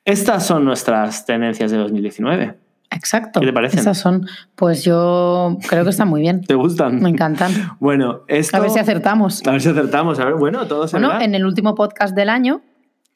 Estas 0.04 0.46
son 0.46 0.66
nuestras 0.66 1.24
tendencias 1.24 1.70
de 1.70 1.78
2019. 1.78 2.63
Exacto. 2.90 3.40
¿Qué 3.40 3.47
te 3.47 3.53
parecen? 3.53 3.81
Esas 3.81 3.99
son, 3.99 4.27
pues 4.55 4.85
yo 4.85 5.59
creo 5.68 5.85
que 5.85 5.90
están 5.90 6.09
muy 6.09 6.20
bien. 6.20 6.40
¿Te 6.47 6.55
gustan? 6.55 7.01
Me 7.01 7.09
encantan. 7.09 7.53
Bueno, 7.81 8.23
esto... 8.29 8.57
A 8.57 8.61
ver 8.61 8.70
si 8.70 8.79
acertamos. 8.79 9.47
A 9.47 9.53
ver 9.53 9.61
si 9.61 9.68
acertamos. 9.68 10.18
A 10.20 10.27
ver, 10.27 10.35
bueno, 10.35 10.66
todo 10.66 10.87
se 10.88 10.99
Bueno, 10.99 11.20
en 11.20 11.35
el 11.35 11.44
último 11.44 11.75
podcast 11.75 12.14
del 12.14 12.29
año, 12.29 12.62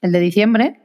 el 0.02 0.12
de 0.12 0.20
diciembre, 0.20 0.80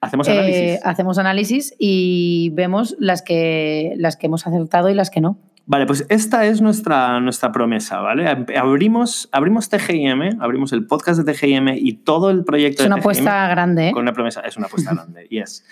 hacemos 0.00 0.28
análisis. 0.28 0.60
Eh, 0.60 0.80
hacemos 0.84 1.18
análisis 1.18 1.74
y 1.78 2.50
vemos 2.54 2.96
las 2.98 3.22
que, 3.22 3.94
las 3.96 4.16
que 4.16 4.26
hemos 4.26 4.46
acertado 4.46 4.90
y 4.90 4.94
las 4.94 5.10
que 5.10 5.20
no. 5.20 5.38
Vale, 5.66 5.86
pues 5.86 6.04
esta 6.10 6.44
es 6.44 6.60
nuestra, 6.60 7.20
nuestra 7.20 7.50
promesa, 7.50 8.00
¿vale? 8.00 8.28
Abrimos, 8.28 9.30
abrimos 9.32 9.70
TGIM, 9.70 10.42
abrimos 10.42 10.74
el 10.74 10.86
podcast 10.86 11.20
de 11.20 11.32
TGIM 11.32 11.68
y 11.76 11.94
todo 11.94 12.30
el 12.30 12.44
proyecto 12.44 12.82
es 12.82 12.86
una 12.86 12.96
apuesta 12.96 13.48
grande, 13.48 13.88
¿eh? 13.88 13.92
Con 13.92 14.02
una 14.02 14.12
promesa, 14.12 14.42
es 14.42 14.58
una 14.58 14.66
apuesta 14.66 14.90
grande, 14.94 15.26
yes. 15.28 15.64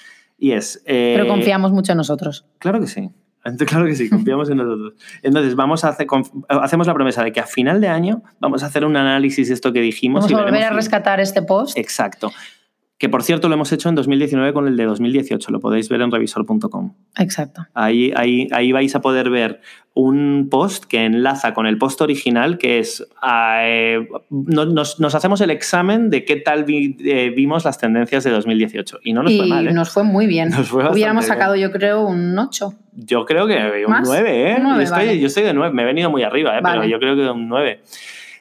Y 0.42 0.54
es... 0.54 0.82
Eh, 0.86 1.12
Pero 1.16 1.28
confiamos 1.28 1.70
mucho 1.70 1.92
en 1.92 1.98
nosotros. 1.98 2.44
Claro 2.58 2.80
que 2.80 2.88
sí. 2.88 3.10
Claro 3.66 3.86
que 3.86 3.94
sí, 3.94 4.08
confiamos 4.08 4.50
en 4.50 4.56
nosotros. 4.56 4.94
Entonces, 5.22 5.54
vamos 5.54 5.84
a 5.84 5.88
hacer, 5.90 6.06
hacemos 6.48 6.86
la 6.86 6.94
promesa 6.94 7.22
de 7.22 7.32
que 7.32 7.38
a 7.40 7.46
final 7.46 7.80
de 7.80 7.88
año 7.88 8.22
vamos 8.40 8.62
a 8.62 8.66
hacer 8.66 8.84
un 8.84 8.96
análisis 8.96 9.48
de 9.48 9.54
esto 9.54 9.72
que 9.72 9.80
dijimos. 9.80 10.24
Vamos 10.24 10.40
a 10.40 10.44
volver 10.44 10.64
a 10.64 10.70
rescatar 10.70 11.20
este 11.20 11.42
post. 11.42 11.78
Exacto 11.78 12.32
que 13.02 13.08
por 13.08 13.24
cierto 13.24 13.48
lo 13.48 13.54
hemos 13.54 13.72
hecho 13.72 13.88
en 13.88 13.96
2019 13.96 14.52
con 14.52 14.68
el 14.68 14.76
de 14.76 14.84
2018, 14.84 15.50
lo 15.50 15.58
podéis 15.58 15.88
ver 15.88 16.02
en 16.02 16.12
revisor.com. 16.12 16.94
Exacto. 17.18 17.66
Ahí, 17.74 18.12
ahí, 18.14 18.46
ahí, 18.52 18.70
vais 18.70 18.94
a 18.94 19.00
poder 19.00 19.28
ver 19.28 19.60
un 19.92 20.46
post 20.48 20.84
que 20.84 21.04
enlaza 21.04 21.52
con 21.52 21.66
el 21.66 21.78
post 21.78 22.00
original, 22.00 22.58
que 22.58 22.78
es, 22.78 23.04
eh, 23.28 24.06
nos, 24.30 25.14
hacemos 25.16 25.40
el 25.40 25.50
examen 25.50 26.10
de 26.10 26.24
qué 26.24 26.36
tal 26.36 26.64
eh, 26.68 27.32
vimos 27.34 27.64
las 27.64 27.76
tendencias 27.76 28.22
de 28.22 28.30
2018. 28.30 29.00
Y 29.02 29.14
no 29.14 29.24
nos 29.24 29.36
fue 29.36 29.48
mal. 29.48 29.66
¿eh? 29.66 29.72
Nos 29.72 29.90
fue 29.90 30.04
muy 30.04 30.28
bien. 30.28 30.52
Hubiéramos 30.92 31.26
sacado 31.26 31.56
yo 31.56 31.72
creo 31.72 32.02
un 32.02 32.38
8. 32.38 32.72
Yo 32.98 33.24
creo 33.24 33.48
que 33.48 33.84
un 33.84 33.96
9, 34.04 34.52
¿eh? 34.52 34.58
yo, 34.62 35.26
estoy, 35.26 35.42
de 35.42 35.52
9, 35.52 35.74
me 35.74 35.82
he 35.82 35.86
venido 35.86 36.08
muy 36.08 36.22
arriba, 36.22 36.52
pero 36.62 36.84
yo 36.84 37.00
creo 37.00 37.16
que 37.16 37.28
un 37.28 37.48
9. 37.48 37.80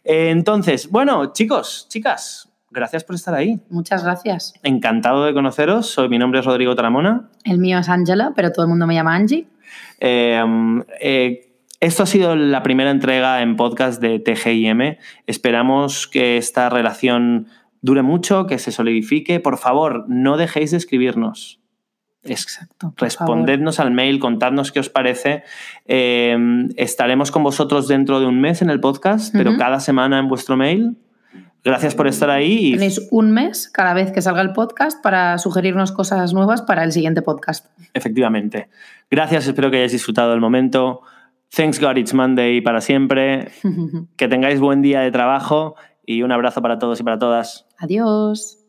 entonces, 0.04 0.88
bueno, 0.92 1.34
chicos, 1.34 1.88
chicas, 1.90 2.51
gracias 2.72 3.04
por 3.04 3.16
estar 3.16 3.34
ahí. 3.36 3.60
Muchas 3.70 4.04
gracias. 4.04 4.54
Encantado 4.64 5.26
de 5.26 5.34
conoceros. 5.34 5.88
Soy, 5.88 6.10
mi 6.10 6.18
nombre 6.18 6.40
es 6.40 6.46
Rodrigo 6.46 6.76
Taramona. 6.76 7.30
El 7.44 7.60
mío 7.60 7.78
es 7.78 7.90
Ángela, 7.90 8.34
pero 8.36 8.52
todo 8.52 8.66
el 8.66 8.70
mundo 8.70 8.88
me 8.88 8.96
llama 8.96 9.16
Angie. 9.16 9.48
Eh, 10.00 10.44
eh, 11.00 11.52
esto 11.80 12.04
ha 12.04 12.06
sido 12.06 12.36
la 12.36 12.64
primera 12.64 12.92
entrega 12.92 13.42
en 13.42 13.56
podcast 13.56 14.02
de 14.02 14.20
TGIM. 14.20 14.98
Esperamos 15.28 16.08
que 16.08 16.38
esta 16.38 16.70
relación 16.70 17.48
dure 17.82 18.04
mucho, 18.04 18.46
que 18.46 18.60
se 18.60 18.72
solidifique. 18.72 19.40
Por 19.40 19.58
favor, 19.58 20.06
no 20.08 20.38
dejéis 20.38 20.72
de 20.72 20.78
escribirnos. 20.78 21.60
Exacto. 22.24 22.94
Respondednos 22.98 23.80
al 23.80 23.90
mail, 23.90 24.20
contadnos 24.20 24.72
qué 24.72 24.80
os 24.80 24.90
parece. 24.90 25.44
Eh, 25.86 26.38
estaremos 26.78 27.32
con 27.32 27.44
vosotros 27.44 27.88
dentro 27.88 28.20
de 28.20 28.28
un 28.28 28.40
mes 28.40 28.62
en 28.62 28.70
el 28.70 28.80
podcast, 28.80 29.34
pero 29.36 29.58
cada 29.58 29.80
semana 29.80 30.20
en 30.20 30.28
vuestro 30.28 30.56
mail. 30.56 30.98
Gracias 31.64 31.94
por 31.94 32.08
estar 32.08 32.30
ahí. 32.30 32.72
Tenéis 32.74 33.08
un 33.12 33.32
mes 33.32 33.70
cada 33.70 33.94
vez 33.94 34.12
que 34.12 34.22
salga 34.22 34.42
el 34.42 34.54
podcast 34.54 35.02
para 35.02 35.38
sugerirnos 35.38 35.92
cosas 35.92 36.34
nuevas 36.34 36.62
para 36.64 36.84
el 36.84 36.92
siguiente 36.92 37.22
podcast. 37.22 37.68
Efectivamente. 37.94 38.70
Gracias, 39.10 39.48
espero 39.48 39.70
que 39.70 39.78
hayáis 39.78 39.92
disfrutado 39.92 40.32
del 40.32 40.40
momento. 40.40 41.02
Thanks 41.56 41.80
God 41.80 41.98
it's 41.98 42.14
Monday 42.14 42.62
para 42.62 42.82
siempre. 42.82 43.52
que 44.16 44.28
tengáis 44.28 44.60
buen 44.60 44.82
día 44.82 45.02
de 45.02 45.12
trabajo 45.12 45.76
y 46.06 46.24
un 46.24 46.32
abrazo 46.32 46.62
para 46.62 46.80
todos 46.80 47.00
y 47.00 47.04
para 47.04 47.20
todas. 47.20 47.68
Adiós. 47.78 48.61